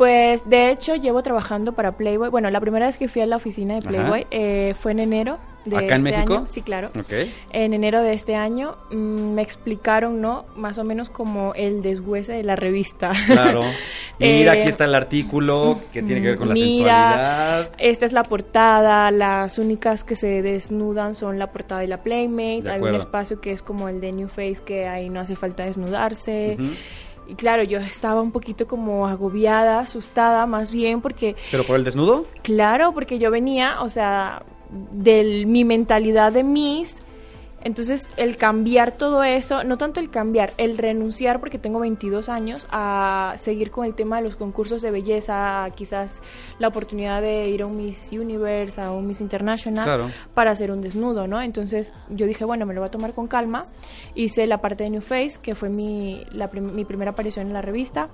Pues 0.00 0.48
de 0.48 0.70
hecho 0.70 0.94
llevo 0.94 1.22
trabajando 1.22 1.74
para 1.74 1.92
Playboy. 1.98 2.30
Bueno, 2.30 2.48
la 2.48 2.58
primera 2.58 2.86
vez 2.86 2.96
que 2.96 3.06
fui 3.06 3.20
a 3.20 3.26
la 3.26 3.36
oficina 3.36 3.74
de 3.74 3.82
Playboy 3.82 4.26
eh, 4.30 4.74
fue 4.80 4.92
en 4.92 5.00
enero 5.00 5.38
de 5.66 5.76
¿Acá 5.76 5.96
en 5.96 6.06
este 6.06 6.16
México? 6.16 6.34
año. 6.38 6.48
Sí, 6.48 6.62
claro. 6.62 6.88
En 7.52 7.74
enero 7.74 8.02
de 8.02 8.14
este 8.14 8.34
año 8.34 8.76
mm, 8.90 8.94
me 9.34 9.42
explicaron, 9.42 10.22
¿no? 10.22 10.46
Más 10.56 10.78
o 10.78 10.84
menos 10.84 11.10
como 11.10 11.52
el 11.54 11.82
deshuese 11.82 12.32
de 12.32 12.44
la 12.44 12.56
revista. 12.56 13.12
Claro. 13.26 13.60
Mira, 14.18 14.54
Eh, 14.54 14.60
aquí 14.60 14.70
está 14.70 14.86
el 14.86 14.94
artículo 14.94 15.80
que 15.92 16.02
tiene 16.02 16.22
que 16.22 16.28
ver 16.28 16.38
con 16.38 16.48
la 16.48 16.54
Mira, 16.54 16.66
sensualidad. 16.66 17.70
Esta 17.76 18.06
es 18.06 18.14
la 18.14 18.22
portada, 18.22 19.10
las 19.10 19.58
únicas 19.58 20.02
que 20.02 20.14
se 20.14 20.40
desnudan 20.40 21.14
son 21.14 21.38
la 21.38 21.48
portada 21.52 21.84
y 21.84 21.88
la 21.88 22.02
Playmate, 22.02 22.70
hay 22.70 22.80
un 22.80 22.94
espacio 22.94 23.42
que 23.42 23.52
es 23.52 23.60
como 23.60 23.90
el 23.90 24.00
de 24.00 24.12
New 24.12 24.28
Face 24.28 24.62
que 24.64 24.86
ahí 24.88 25.10
no 25.10 25.20
hace 25.20 25.36
falta 25.36 25.66
desnudarse. 25.66 26.56
Y 27.30 27.34
claro, 27.36 27.62
yo 27.62 27.78
estaba 27.78 28.20
un 28.20 28.32
poquito 28.32 28.66
como 28.66 29.06
agobiada, 29.06 29.78
asustada 29.78 30.46
más 30.46 30.72
bien 30.72 31.00
porque 31.00 31.36
¿Pero 31.52 31.64
por 31.64 31.76
el 31.76 31.84
desnudo? 31.84 32.26
Claro, 32.42 32.92
porque 32.92 33.20
yo 33.20 33.30
venía, 33.30 33.82
o 33.82 33.88
sea, 33.88 34.42
de 34.70 35.44
mi 35.46 35.64
mentalidad 35.64 36.32
de 36.32 36.42
Miss. 36.42 37.02
Entonces, 37.62 38.08
el 38.16 38.36
cambiar 38.36 38.92
todo 38.92 39.22
eso, 39.22 39.64
no 39.64 39.76
tanto 39.78 40.00
el 40.00 40.08
cambiar, 40.10 40.52
el 40.56 40.78
renunciar, 40.78 41.40
porque 41.40 41.58
tengo 41.58 41.78
22 41.80 42.28
años, 42.28 42.66
a 42.70 43.34
seguir 43.36 43.70
con 43.70 43.84
el 43.84 43.94
tema 43.94 44.16
de 44.16 44.22
los 44.22 44.36
concursos 44.36 44.80
de 44.82 44.90
belleza, 44.90 45.68
quizás 45.74 46.22
la 46.58 46.68
oportunidad 46.68 47.20
de 47.20 47.48
ir 47.50 47.62
a 47.62 47.66
un 47.66 47.76
Miss 47.76 48.10
Universe, 48.12 48.80
a 48.80 48.92
un 48.92 49.06
Miss 49.06 49.20
International, 49.20 49.84
Claro. 49.84 50.10
para 50.34 50.52
hacer 50.52 50.70
un 50.70 50.80
desnudo, 50.80 51.26
¿no? 51.26 51.42
Entonces, 51.42 51.92
yo 52.08 52.26
dije, 52.26 52.44
bueno, 52.44 52.64
me 52.64 52.72
lo 52.74 52.80
voy 52.80 52.88
a 52.88 52.90
tomar 52.90 53.12
con 53.14 53.26
calma. 53.28 53.64
Hice 54.14 54.46
la 54.46 54.58
parte 54.62 54.84
de 54.84 54.90
New 54.90 55.02
Face, 55.02 55.38
que 55.42 55.54
fue 55.54 55.68
mi, 55.68 56.24
la 56.32 56.48
prim- 56.48 56.72
mi 56.74 56.84
primera 56.84 57.10
aparición 57.10 57.46
en 57.48 57.52
la 57.52 57.62
revista, 57.62 58.08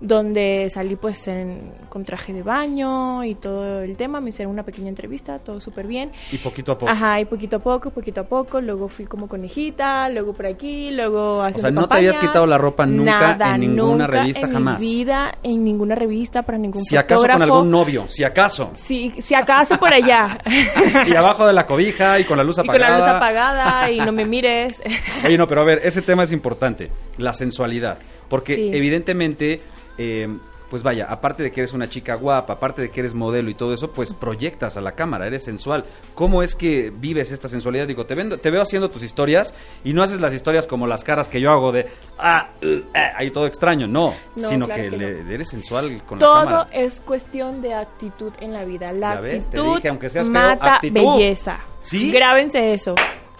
donde 0.00 0.68
salí 0.70 0.96
pues 0.96 1.28
en, 1.28 1.72
con 1.88 2.04
traje 2.04 2.32
de 2.32 2.42
baño 2.42 3.24
y 3.24 3.34
todo 3.34 3.80
el 3.82 3.96
tema. 3.96 4.20
Me 4.20 4.30
hicieron 4.30 4.52
una 4.52 4.62
pequeña 4.64 4.88
entrevista, 4.88 5.38
todo 5.38 5.60
súper 5.60 5.86
bien. 5.86 6.10
Y 6.32 6.38
poquito 6.38 6.72
a 6.72 6.78
poco. 6.78 6.90
Ajá, 6.90 7.20
y 7.20 7.24
poquito 7.24 7.56
a 7.56 7.60
poco, 7.60 7.90
poquito 7.90 8.22
a 8.22 8.24
poco. 8.24 8.60
Luego 8.60 8.79
fui 8.88 9.04
como 9.06 9.28
conejita, 9.28 10.08
luego 10.10 10.32
por 10.32 10.46
aquí, 10.46 10.90
luego 10.90 11.38
O 11.38 11.42
haciendo 11.42 11.60
sea, 11.68 11.70
no 11.70 11.88
te 11.88 11.96
habías 11.96 12.18
quitado 12.18 12.46
la 12.46 12.58
ropa 12.58 12.86
nunca 12.86 13.36
Nada, 13.36 13.54
en 13.54 13.60
ninguna 13.60 14.04
nunca 14.06 14.06
revista 14.06 14.46
en 14.46 14.52
jamás. 14.52 14.80
mi 14.80 14.86
vida, 14.96 15.38
en 15.42 15.64
ninguna 15.64 15.94
revista, 15.94 16.42
para 16.42 16.58
ningún 16.58 16.82
Si 16.82 16.96
acaso 16.96 17.22
con 17.26 17.42
algún 17.42 17.70
novio, 17.70 18.04
si 18.08 18.24
acaso. 18.24 18.70
Si, 18.74 19.10
si 19.22 19.34
acaso 19.34 19.78
por 19.78 19.92
allá. 19.92 20.38
y 21.06 21.14
abajo 21.14 21.46
de 21.46 21.52
la 21.52 21.66
cobija 21.66 22.18
y 22.20 22.24
con 22.24 22.36
la 22.38 22.44
luz 22.44 22.58
y 22.58 22.60
con 22.60 22.70
apagada. 22.70 22.90
la 22.90 22.98
luz 22.98 23.08
apagada 23.16 23.90
y 23.90 23.98
no 23.98 24.12
me 24.12 24.24
mires. 24.26 24.80
Oye, 25.24 25.36
no, 25.38 25.46
pero 25.46 25.60
a 25.62 25.64
ver, 25.64 25.80
ese 25.84 26.02
tema 26.02 26.22
es 26.24 26.32
importante, 26.32 26.90
la 27.18 27.32
sensualidad. 27.32 27.98
Porque 28.28 28.54
Sí. 28.54 28.70
evidentemente, 28.72 29.60
eh, 29.98 30.28
pues 30.70 30.82
vaya, 30.82 31.06
aparte 31.10 31.42
de 31.42 31.50
que 31.52 31.60
eres 31.60 31.72
una 31.74 31.88
chica 31.88 32.14
guapa, 32.14 32.54
aparte 32.54 32.80
de 32.80 32.90
que 32.90 33.00
eres 33.00 33.12
modelo 33.12 33.50
y 33.50 33.54
todo 33.54 33.74
eso, 33.74 33.90
pues 33.90 34.14
proyectas 34.14 34.76
a 34.76 34.80
la 34.80 34.92
cámara, 34.92 35.26
eres 35.26 35.44
sensual. 35.44 35.84
¿Cómo 36.14 36.42
es 36.42 36.54
que 36.54 36.90
vives 36.94 37.32
esta 37.32 37.48
sensualidad? 37.48 37.86
Digo, 37.88 38.06
te, 38.06 38.14
vendo- 38.14 38.38
te 38.38 38.50
veo 38.50 38.62
haciendo 38.62 38.88
tus 38.90 39.02
historias 39.02 39.52
y 39.84 39.92
no 39.92 40.02
haces 40.02 40.20
las 40.20 40.32
historias 40.32 40.66
como 40.66 40.86
las 40.86 41.02
caras 41.04 41.28
que 41.28 41.40
yo 41.40 41.50
hago 41.50 41.72
de, 41.72 41.88
ah, 42.18 42.50
uh, 42.62 42.66
ah", 42.94 43.12
ahí 43.16 43.30
todo 43.30 43.46
extraño, 43.46 43.86
no, 43.86 44.14
No, 44.36 44.48
sino 44.48 44.66
claro 44.66 44.82
que, 44.82 44.88
que 44.90 44.96
le- 44.96 45.34
eres 45.34 45.48
sensual 45.50 46.02
con 46.06 46.18
la 46.18 46.24
Todo 46.26 46.34
cámara. 46.44 46.68
es 46.72 47.00
cuestión 47.00 47.60
de 47.60 47.74
actitud 47.74 48.32
en 48.40 48.52
la 48.52 48.64
vida. 48.64 48.92
La 48.92 49.20
ves, 49.20 49.48
te 49.50 49.58
actitud 49.58 49.74
dije, 49.76 49.88
aunque 49.88 50.08
seas 50.08 50.26
feo, 50.28 50.34
mata 50.40 50.76
actitud. 50.76 50.94
belleza. 50.94 51.58
¿Sí? 51.80 52.12
Grábense 52.12 52.72
eso. 52.72 52.94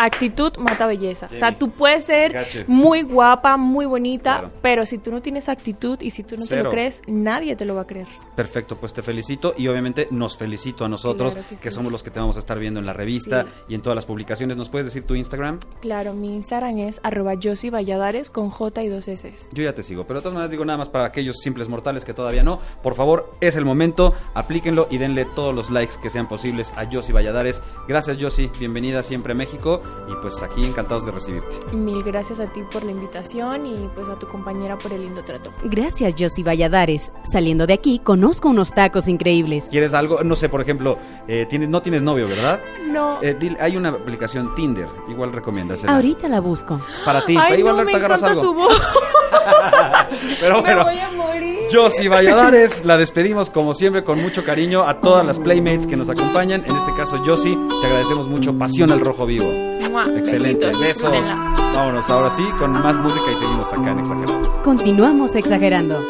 Actitud 0.05 0.53
mata 0.59 0.87
belleza. 0.87 1.29
O 1.33 1.37
sea, 1.37 1.59
tú 1.59 1.71
puedes 1.71 2.05
ser 2.05 2.65
muy 2.67 3.03
guapa, 3.03 3.57
muy 3.57 3.87
bonita, 3.87 4.39
Claro. 4.41 4.51
pero 4.63 4.87
si 4.87 4.99
tú 4.99 5.11
no 5.11 5.21
tienes 5.23 5.49
actitud 5.49 6.01
y 6.01 6.11
si 6.11 6.23
tú 6.23 6.37
no 6.37 6.47
te 6.47 6.63
lo 6.63 6.71
crees, 6.71 7.03
nadie 7.07 7.57
te 7.57 7.65
lo 7.65 7.75
va 7.75 7.83
a 7.83 7.87
creer. 7.87 8.07
Perfecto, 8.37 8.77
pues 8.77 8.93
te 8.95 9.03
felicito 9.03 9.55
y 9.57 9.69
obviamente 9.69 10.09
nos 10.11 10.37
felicito 10.37 10.85
a 10.85 10.89
nosotros, 10.89 11.35
Claro 11.35 11.49
que 11.49 11.57
que, 11.57 11.71
sí. 11.71 11.75
somos 11.77 11.93
los 11.93 12.03
que 12.03 12.11
te 12.11 12.19
vamos 12.21 12.37
a 12.37 12.39
estar 12.39 12.59
viendo 12.59 12.81
en 12.81 12.87
la 12.87 12.93
revista 12.93 13.45
Sí. 13.45 13.49
y 13.69 13.75
en 13.75 13.83
todas 13.83 13.95
las 13.97 14.07
publicaciones. 14.07 14.57
¿Nos 14.57 14.69
puedes 14.69 14.87
decir 14.87 15.05
tu 15.05 15.15
Instagram? 15.15 15.59
Claro, 15.81 16.15
mi 16.15 16.35
Instagram 16.35 16.79
es 16.79 17.01
arroba 17.03 17.35
Valladares 17.73 18.31
con 18.31 18.51
J 18.51 18.83
y 18.83 18.89
dos 18.89 19.09
S. 19.09 19.33
Yo 19.53 19.65
ya 19.65 19.75
te 19.75 19.83
sigo, 19.83 20.05
pero 20.07 20.21
de 20.21 20.23
todas 20.23 20.35
maneras 20.35 20.51
digo 20.51 20.65
nada 20.65 20.79
más 20.79 20.89
para 20.89 21.05
aquellos 21.05 21.37
simples 21.39 21.69
mortales 21.69 22.05
que 22.05 22.15
todavía 22.15 22.43
no. 22.43 22.61
Por 22.83 22.95
favor, 22.95 23.33
es 23.41 23.57
el 23.57 23.65
momento, 23.65 24.15
aplíquenlo 24.35 24.89
y 24.91 24.99
denle 24.99 25.25
todos 25.25 25.55
los 25.55 25.71
likes 25.71 25.95
que 26.03 26.11
sean 26.11 26.29
posibles 26.29 26.73
a 26.77 26.87
Josie 26.91 27.13
Valladares. 27.13 27.63
Gracias 27.89 28.19
Josie, 28.21 28.51
bienvenida 28.59 29.03
siempre 29.03 29.33
a 29.33 29.37
México 29.37 29.83
y 30.09 30.15
pues 30.23 30.43
aquí 30.43 30.65
encantados 30.65 31.07
de 31.07 31.13
recibirte. 31.13 31.57
Mil 31.75 32.03
gracias 32.03 32.41
a 32.41 32.47
ti 32.47 32.63
por 32.73 32.83
la 32.85 32.91
invitación 32.93 33.65
y 33.67 33.89
pues 33.95 34.09
a 34.09 34.19
tu 34.19 34.27
compañera 34.27 34.77
por 34.79 34.93
el 34.93 35.03
lindo 35.03 35.23
trato. 35.25 35.53
Gracias, 35.65 36.15
Josie 36.19 36.43
Valladares. 36.45 37.13
Saliendo 37.31 37.67
de 37.67 37.75
aquí, 37.75 38.01
conozco 38.01 38.49
unos 38.49 38.71
tacos 38.73 39.07
increíbles. 39.09 39.67
¿Quieres 39.71 39.95
algo? 39.95 40.23
No 40.25 40.35
sé, 40.37 40.49
por 40.49 40.61
ejemplo, 40.61 40.99
eh, 41.29 41.47
tienes, 41.49 41.69
no 41.69 41.81
tienes 41.83 42.03
novio, 42.03 42.27
¿verdad? 42.29 42.61
No. 42.91 43.19
Eh, 43.23 43.37
dile- 43.39 43.59
hay 43.61 43.77
una 43.77 43.91
aplicación 43.91 44.55
Tinder, 44.55 44.89
igual 45.09 45.33
recomiendas. 45.33 45.85
Ahorita 45.85 46.29
la 46.29 46.41
busco. 46.41 46.81
Para 47.05 47.25
ti, 47.25 47.37
Ay, 47.39 47.61
igual 47.61 47.77
no, 47.77 47.85
me 47.85 47.93
ahorita 47.93 47.99
agarras 47.99 48.23
encanta 48.23 48.41
algo. 48.41 48.53
su 48.53 48.55
voz. 48.59 48.83
Pero 50.41 50.57
me 50.57 50.61
bueno, 50.63 50.85
voy 50.85 50.99
a 50.99 51.11
morir. 51.13 51.59
Josie 51.73 52.09
Valladares, 52.09 52.85
la 52.85 52.97
despedimos 52.97 53.49
como 53.51 53.75
siempre 53.75 54.03
con 54.03 54.21
mucho 54.21 54.45
cariño 54.45 54.83
a 54.83 55.01
todas 55.01 55.25
las 55.25 55.39
playmates 55.39 55.87
que 55.87 55.97
nos 55.97 56.09
acompañan. 56.09 56.65
En 56.67 56.75
este 56.75 56.91
caso, 56.97 57.23
Josie, 57.25 57.57
te 57.81 57.87
agradecemos 57.87 58.27
mucho. 58.27 58.53
Pasión 58.59 58.91
al 58.91 59.01
rojo 59.01 59.25
vivo. 59.27 59.47
Excelente, 59.81 60.67
besos. 60.67 61.27
Vámonos 61.75 62.11
ahora 62.11 62.29
sí 62.31 62.43
con 62.59 62.73
más 62.73 62.99
música 62.99 63.25
y 63.33 63.35
seguimos 63.37 63.73
acá 63.73 63.91
en 63.91 63.99
Exagerados. 64.01 64.49
Continuamos 64.63 65.35
exagerando. 65.35 66.01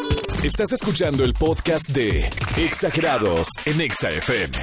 Estás 0.43 0.73
escuchando 0.73 1.23
el 1.23 1.33
podcast 1.33 1.89
de 1.91 2.29
Exagerados 2.57 3.47
en 3.65 3.79
Exa 3.79 4.09
FM. 4.09 4.57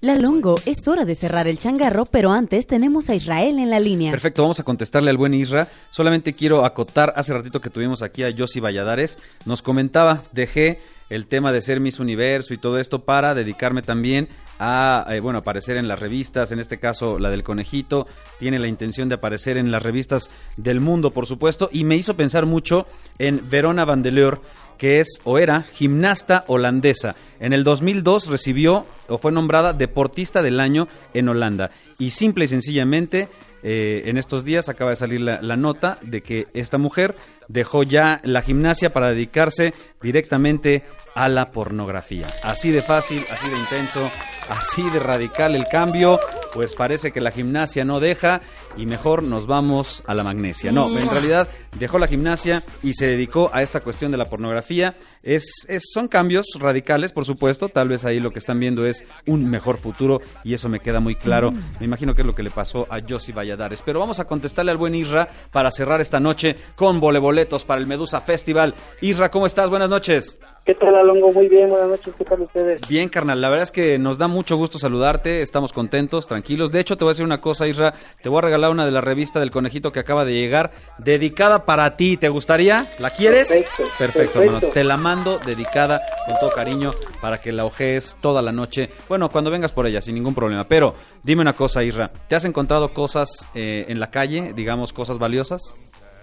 La 0.00 0.14
Longo, 0.14 0.54
es 0.66 0.86
hora 0.86 1.04
de 1.04 1.14
cerrar 1.14 1.48
el 1.48 1.58
changarro, 1.58 2.06
pero 2.06 2.30
antes 2.30 2.66
tenemos 2.66 3.10
a 3.10 3.14
Israel 3.16 3.58
en 3.58 3.70
la 3.70 3.80
línea. 3.80 4.12
Perfecto, 4.12 4.42
vamos 4.42 4.60
a 4.60 4.62
contestarle 4.62 5.10
al 5.10 5.16
buen 5.16 5.34
Isra. 5.34 5.66
Solamente 5.90 6.32
quiero 6.32 6.64
acotar, 6.64 7.12
hace 7.16 7.32
ratito 7.32 7.60
que 7.60 7.70
tuvimos 7.70 8.02
aquí 8.02 8.22
a 8.22 8.30
Yossi 8.30 8.60
Valladares, 8.60 9.18
nos 9.44 9.62
comentaba, 9.62 10.22
dejé 10.32 10.80
el 11.14 11.26
tema 11.26 11.52
de 11.52 11.60
ser 11.60 11.78
Miss 11.78 12.00
Universo 12.00 12.54
y 12.54 12.58
todo 12.58 12.78
esto 12.78 13.04
para 13.04 13.34
dedicarme 13.34 13.82
también 13.82 14.28
a, 14.58 15.06
eh, 15.10 15.20
bueno, 15.20 15.38
aparecer 15.38 15.76
en 15.76 15.86
las 15.86 16.00
revistas, 16.00 16.50
en 16.50 16.58
este 16.58 16.78
caso 16.78 17.20
la 17.20 17.30
del 17.30 17.44
conejito, 17.44 18.08
tiene 18.40 18.58
la 18.58 18.66
intención 18.66 19.08
de 19.08 19.14
aparecer 19.14 19.56
en 19.56 19.70
las 19.70 19.82
revistas 19.82 20.30
del 20.56 20.80
mundo, 20.80 21.12
por 21.12 21.26
supuesto, 21.26 21.70
y 21.72 21.84
me 21.84 21.94
hizo 21.94 22.14
pensar 22.16 22.46
mucho 22.46 22.86
en 23.18 23.48
Verona 23.48 23.84
Vandeleur, 23.84 24.40
que 24.76 24.98
es 24.98 25.20
o 25.22 25.38
era 25.38 25.62
gimnasta 25.62 26.44
holandesa. 26.48 27.14
En 27.38 27.52
el 27.52 27.62
2002 27.62 28.26
recibió 28.26 28.84
o 29.08 29.18
fue 29.18 29.30
nombrada 29.30 29.72
deportista 29.72 30.42
del 30.42 30.58
año 30.58 30.88
en 31.12 31.28
Holanda. 31.28 31.70
Y 31.98 32.10
simple 32.10 32.46
y 32.46 32.48
sencillamente, 32.48 33.28
eh, 33.62 34.02
en 34.06 34.18
estos 34.18 34.44
días 34.44 34.68
acaba 34.68 34.90
de 34.90 34.96
salir 34.96 35.20
la, 35.20 35.40
la 35.42 35.56
nota 35.56 35.98
de 36.02 36.22
que 36.22 36.48
esta 36.54 36.76
mujer 36.76 37.14
dejó 37.48 37.82
ya 37.82 38.20
la 38.24 38.42
gimnasia 38.42 38.92
para 38.92 39.10
dedicarse 39.10 39.74
directamente 40.02 40.84
a 41.14 41.28
la 41.28 41.50
pornografía. 41.50 42.26
Así 42.42 42.70
de 42.70 42.82
fácil, 42.82 43.24
así 43.32 43.48
de 43.48 43.56
intenso, 43.56 44.10
así 44.48 44.82
de 44.90 44.98
radical 45.00 45.54
el 45.54 45.64
cambio, 45.66 46.18
pues 46.52 46.74
parece 46.74 47.10
que 47.12 47.20
la 47.20 47.30
gimnasia 47.30 47.84
no 47.84 48.00
deja 48.00 48.40
y 48.76 48.86
mejor 48.86 49.22
nos 49.22 49.46
vamos 49.46 50.02
a 50.06 50.14
la 50.14 50.22
magnesia. 50.24 50.72
No, 50.72 50.88
en 50.98 51.10
realidad 51.10 51.48
dejó 51.78 51.98
la 51.98 52.06
gimnasia 52.08 52.62
y 52.82 52.94
se 52.94 53.06
dedicó 53.06 53.50
a 53.52 53.62
esta 53.62 53.80
cuestión 53.80 54.10
de 54.10 54.18
la 54.18 54.26
pornografía. 54.28 54.94
Es, 55.22 55.64
es- 55.68 55.84
son 55.92 56.08
cambios 56.08 56.46
radicales, 56.58 57.12
por 57.12 57.24
supuesto, 57.24 57.68
tal 57.68 57.88
vez 57.88 58.04
ahí 58.04 58.20
lo 58.20 58.30
que 58.30 58.38
están 58.40 58.60
viendo 58.60 58.84
es 58.86 59.04
un 59.26 59.48
mejor 59.48 59.78
futuro 59.78 60.20
y 60.42 60.52
eso 60.54 60.68
me 60.68 60.80
queda 60.80 61.00
muy 61.00 61.14
claro. 61.14 61.52
Me 61.80 61.86
imagino 61.86 62.14
que 62.14 62.22
es 62.22 62.26
lo 62.26 62.34
que 62.34 62.42
le 62.42 62.50
pasó 62.50 62.86
a 62.90 62.98
Josie 63.08 63.32
Valladares. 63.34 63.82
Pero 63.82 64.00
vamos 64.00 64.20
a 64.20 64.24
contestarle 64.26 64.70
al 64.72 64.76
buen 64.76 64.94
Isra 64.94 65.28
para 65.50 65.70
cerrar 65.70 66.00
esta 66.00 66.20
noche 66.20 66.56
con 66.76 67.00
voleboletos 67.34 67.64
para 67.64 67.80
el 67.80 67.86
Medusa 67.88 68.20
Festival. 68.20 68.74
Isra, 69.00 69.30
¿cómo 69.30 69.46
estás? 69.46 69.68
Buenas 69.68 69.90
noches. 69.90 70.38
¿Qué 70.64 70.74
tal, 70.74 70.94
Alongo? 70.94 71.30
Muy 71.30 71.46
bien, 71.48 71.68
buenas 71.68 71.88
noches. 71.88 72.14
¿Qué 72.16 72.24
tal 72.24 72.40
ustedes? 72.40 72.80
Bien, 72.88 73.10
carnal, 73.10 73.38
la 73.38 73.50
verdad 73.50 73.64
es 73.64 73.70
que 73.70 73.98
nos 73.98 74.16
da 74.16 74.28
mucho 74.28 74.56
gusto 74.56 74.78
saludarte, 74.78 75.42
estamos 75.42 75.74
contentos, 75.74 76.26
tranquilos. 76.26 76.72
De 76.72 76.80
hecho, 76.80 76.96
te 76.96 77.04
voy 77.04 77.10
a 77.10 77.12
decir 77.12 77.24
una 77.26 77.40
cosa, 77.42 77.66
Isra, 77.68 77.92
te 78.22 78.30
voy 78.30 78.38
a 78.38 78.42
regalar 78.42 78.70
una 78.70 78.86
de 78.86 78.90
la 78.92 79.02
revista 79.02 79.40
del 79.40 79.50
conejito 79.50 79.92
que 79.92 80.00
acaba 80.00 80.24
de 80.24 80.32
llegar, 80.32 80.70
dedicada 80.96 81.66
para 81.66 81.96
ti. 81.96 82.16
¿Te 82.16 82.30
gustaría? 82.30 82.86
¿La 82.98 83.10
quieres? 83.10 83.48
Perfecto, 83.48 83.82
Perfecto, 83.98 83.98
perfecto. 83.98 84.40
hermano. 84.40 84.68
Te 84.72 84.84
la 84.84 84.96
mando 84.96 85.38
dedicada 85.38 86.00
con 86.26 86.38
todo 86.38 86.50
cariño 86.52 86.92
para 87.20 87.38
que 87.40 87.52
la 87.52 87.66
ojees 87.66 88.16
toda 88.22 88.40
la 88.40 88.52
noche. 88.52 88.88
Bueno, 89.08 89.28
cuando 89.28 89.50
vengas 89.50 89.72
por 89.72 89.86
ella, 89.86 90.00
sin 90.00 90.14
ningún 90.14 90.34
problema. 90.34 90.64
Pero 90.66 90.94
dime 91.22 91.42
una 91.42 91.52
cosa, 91.52 91.84
Isra, 91.84 92.10
¿te 92.28 92.36
has 92.36 92.44
encontrado 92.46 92.94
cosas 92.94 93.48
eh, 93.54 93.84
en 93.88 94.00
la 94.00 94.10
calle, 94.10 94.54
digamos, 94.54 94.94
cosas 94.94 95.18
valiosas? 95.18 95.74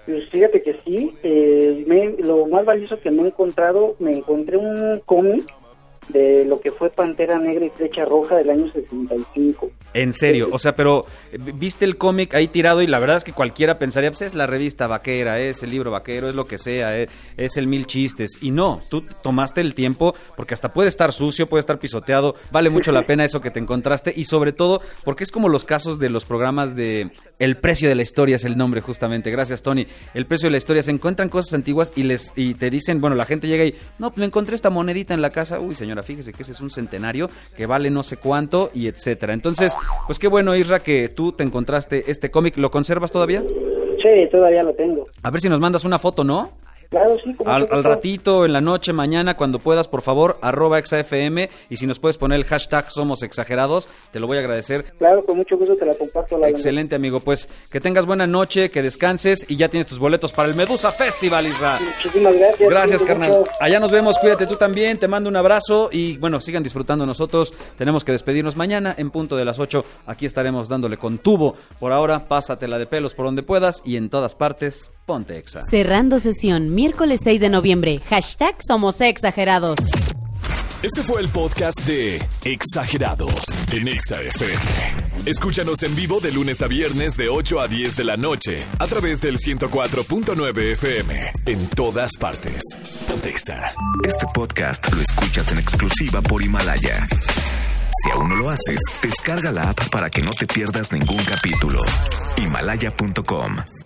Pues 0.06 0.30
fíjate 0.30 0.62
que 0.64 0.76
sí. 0.86 1.16
eh, 1.24 1.84
me- 1.88 2.16
lo 2.24 2.46
más 2.48 2.66
valioso 2.66 3.00
que 3.00 3.12
no 3.12 3.24
he 3.24 3.28
encontrado, 3.28 3.96
me 4.00 4.12
encontré 4.18 4.58
un 4.58 5.00
cómic 5.06 5.44
de 6.10 6.46
lo 6.46 6.60
que 6.60 6.72
fue 6.72 6.90
Pantera 6.90 7.38
Negra 7.40 7.66
y 7.66 7.70
Flecha 7.70 8.06
Roja 8.06 8.36
del 8.36 8.50
año 8.50 8.72
65. 8.72 9.72
En 9.94 10.14
serio, 10.14 10.50
o 10.52 10.58
sea, 10.58 10.76
pero 10.76 11.06
eh, 11.32 11.38
viste 11.38 11.84
el 11.86 11.98
cómic 11.98 12.34
ahí 12.34 12.48
tirado 12.48 12.82
y 12.82 12.88
la 12.88 13.00
verdad 13.00 13.18
es 13.18 13.24
que 13.24 13.34
cualquiera 13.34 13.78
pensaría, 13.78 14.10
pues 14.10 14.22
es 14.22 14.36
la 14.36 14.48
revista 14.48 14.88
vaquera, 14.88 15.40
es 15.40 15.64
el 15.64 15.72
libro 15.72 15.92
vaquero, 15.92 16.30
es 16.30 16.36
lo 16.36 16.48
que 16.48 16.58
sea, 16.58 16.98
eh, 16.98 17.10
es 17.38 17.58
el 17.58 17.68
mil 17.68 17.86
chistes. 17.86 18.40
Y 18.42 18.52
no, 18.52 18.82
tú 18.90 19.04
tomaste 19.22 19.62
el 19.62 19.76
tiempo 19.76 20.16
porque 20.36 20.54
hasta 20.54 20.72
puede 20.72 20.88
estar 20.88 21.12
sucio, 21.12 21.48
puede 21.48 21.60
estar 21.60 21.78
pisoteado, 21.78 22.36
vale 22.52 22.70
mucho 22.70 22.92
la 22.92 23.06
pena 23.06 23.26
eso 23.26 23.42
que 23.42 23.52
te 23.52 23.60
encontraste 23.60 24.14
y 24.16 24.24
sobre 24.24 24.54
todo 24.54 24.82
porque 25.04 25.24
es 25.24 25.32
como 25.32 25.50
los 25.50 25.66
casos 25.66 26.00
de 26.00 26.10
los 26.10 26.26
programas 26.26 26.76
de 26.76 27.12
El 27.38 27.58
precio 27.58 27.90
de 27.90 27.96
la 27.96 28.02
historia 28.02 28.38
es 28.38 28.46
el 28.46 28.58
nombre 28.58 28.82
justamente, 28.82 29.30
gracias 29.30 29.62
Tony. 29.62 29.88
El 30.14 30.26
precio 30.26 30.48
de 30.48 30.52
la 30.52 30.58
historia, 30.58 30.84
se 30.84 30.92
encuentran 30.92 31.30
cosas 31.30 31.54
antiguas 31.54 31.92
y 31.96 32.04
les 32.04 32.32
y 32.36 32.54
te 32.54 32.70
dicen, 32.70 33.02
bueno, 33.02 33.16
la 33.16 33.26
gente 33.26 33.48
llega 33.48 33.66
y, 33.66 33.76
no, 34.00 34.10
pues 34.10 34.20
le 34.20 34.26
encontré 34.26 34.56
esta 34.56 34.70
monedita 34.70 35.14
en 35.14 35.22
la 35.22 35.32
casa, 35.32 35.60
uy 35.60 35.76
señora, 35.92 36.04
fíjese 36.04 36.32
que 36.32 36.44
ese 36.44 36.54
es 36.54 36.62
un 36.62 36.70
centenario 36.70 37.30
que 37.56 37.66
vale 37.66 37.90
no 37.90 38.02
sé 38.02 38.16
cuánto 38.16 38.72
y 38.74 38.88
etcétera. 38.88 39.34
Entonces, 39.34 39.76
pues 40.08 40.20
qué 40.20 40.30
bueno, 40.30 40.56
Isra, 40.56 40.80
que 40.80 41.10
tú 41.10 41.34
te 41.34 41.44
encontraste 41.44 42.10
este 42.10 42.32
cómic. 42.32 42.56
¿Lo 42.56 42.72
conservas 42.72 43.12
todavía? 43.12 43.44
Sí, 44.02 44.30
todavía 44.32 44.64
lo 44.64 44.74
tengo. 44.74 45.06
A 45.22 45.30
ver 45.30 45.42
si 45.42 45.50
nos 45.50 45.60
mandas 45.60 45.84
una 45.84 46.00
foto, 46.00 46.24
¿no? 46.24 46.61
Claro, 46.92 47.18
sí. 47.24 47.34
como 47.34 47.50
Al, 47.50 47.70
al 47.72 47.86
ratito, 47.86 48.44
en 48.46 48.52
la 48.52 48.60
noche, 48.60 48.92
mañana, 48.92 49.38
cuando 49.38 49.60
puedas, 49.60 49.88
por 49.88 50.02
favor, 50.02 50.38
arroba 50.42 50.78
exafm 50.78 51.48
y 51.70 51.78
si 51.78 51.88
nos 51.88 52.00
puedes 52.00 52.18
poner 52.18 52.38
el 52.38 52.44
hashtag 52.44 52.92
somos 52.92 53.24
exagerados, 53.24 53.88
te 54.12 54.20
lo 54.20 54.28
voy 54.28 54.36
a 54.38 54.42
agradecer. 54.42 54.94
Claro, 55.00 55.24
con 55.24 55.38
mucho 55.38 55.58
gusto 55.58 55.78
te 55.78 55.86
la 55.86 55.96
comparto. 55.96 56.38
La 56.38 56.50
Excelente, 56.50 56.96
amigo. 56.96 57.22
Pues 57.22 57.48
que 57.72 57.80
tengas 57.80 58.06
buena 58.06 58.28
noche, 58.28 58.70
que 58.70 58.82
descanses 58.82 59.46
y 59.48 59.56
ya 59.56 59.70
tienes 59.70 59.88
tus 59.88 60.00
boletos 60.00 60.34
para 60.34 60.50
el 60.50 60.56
Medusa 60.56 60.92
Festival, 60.92 61.48
Isra. 61.48 61.80
Muchísimas 61.80 62.38
gracias. 62.38 62.70
Gracias, 62.70 63.04
carnal. 63.04 63.30
mucho. 63.30 63.52
Allá 63.62 63.80
nos 63.80 63.92
vemos, 63.92 64.18
cuídate 64.20 64.46
tú 64.46 64.58
también, 64.58 64.98
te 64.98 65.08
mando 65.08 65.30
un 65.30 65.38
abrazo 65.38 65.88
y 65.94 66.18
bueno, 66.18 66.42
sigan 66.42 66.62
disfrutando 66.62 67.06
nosotros. 67.06 67.54
Tenemos 67.78 68.04
que 68.04 68.12
despedirnos 68.12 68.58
mañana 68.58 68.94
en 68.98 69.12
punto 69.12 69.38
de 69.38 69.46
las 69.46 69.60
8. 69.60 69.86
Aquí 70.08 70.26
estaremos 70.26 70.68
dándole 70.68 70.98
con 70.98 71.20
tubo. 71.20 71.56
Por 71.80 71.94
ahora, 71.94 72.28
pásatela 72.28 72.78
de 72.78 72.86
pelos 72.86 73.14
por 73.14 73.26
donde 73.26 73.44
puedas 73.44 73.82
y 73.86 73.96
en 73.96 74.10
todas 74.10 74.36
partes, 74.36 74.92
ponte 75.06 75.38
exa. 75.38 75.62
Cerrando 75.70 76.20
sesión, 76.20 76.74
miércoles 76.82 77.22
6 77.24 77.42
de 77.42 77.50
noviembre. 77.52 78.02
Hashtag 78.10 78.56
somos 78.64 79.02
exagerados. 79.02 79.78
Este 80.82 81.04
fue 81.04 81.22
el 81.22 81.30
podcast 81.30 81.80
de 81.82 82.20
Exagerados 82.44 83.46
en 83.72 83.88
Exa 83.88 84.20
FM. 84.20 84.64
Escúchanos 85.28 85.84
en 85.84 85.96
vivo 85.96 86.20
de 86.20 86.32
lunes 86.32 86.64
a 86.64 86.68
viernes 86.68 87.18
de 87.18 87.30
8 87.30 87.60
a 87.60 87.68
10 87.68 87.98
de 87.98 88.04
la 88.04 88.18
noche 88.18 88.64
a 88.80 88.88
través 88.88 89.22
del 89.22 89.38
104.9 89.38 90.72
FM 90.72 91.32
en 91.46 91.68
todas 91.70 92.18
partes. 92.20 92.64
Pontexa. 93.08 93.76
Este 94.04 94.26
podcast 94.34 94.92
lo 94.92 95.02
escuchas 95.02 95.52
en 95.52 95.60
exclusiva 95.60 96.20
por 96.24 96.42
Himalaya. 96.42 97.08
Si 98.04 98.10
aún 98.10 98.30
no 98.30 98.38
lo 98.38 98.50
haces, 98.50 98.82
descarga 99.04 99.52
la 99.52 99.70
app 99.70 99.90
para 99.92 100.10
que 100.10 100.24
no 100.24 100.32
te 100.32 100.48
pierdas 100.48 100.92
ningún 100.92 101.24
capítulo. 101.26 101.80
Himalaya.com 102.38 103.81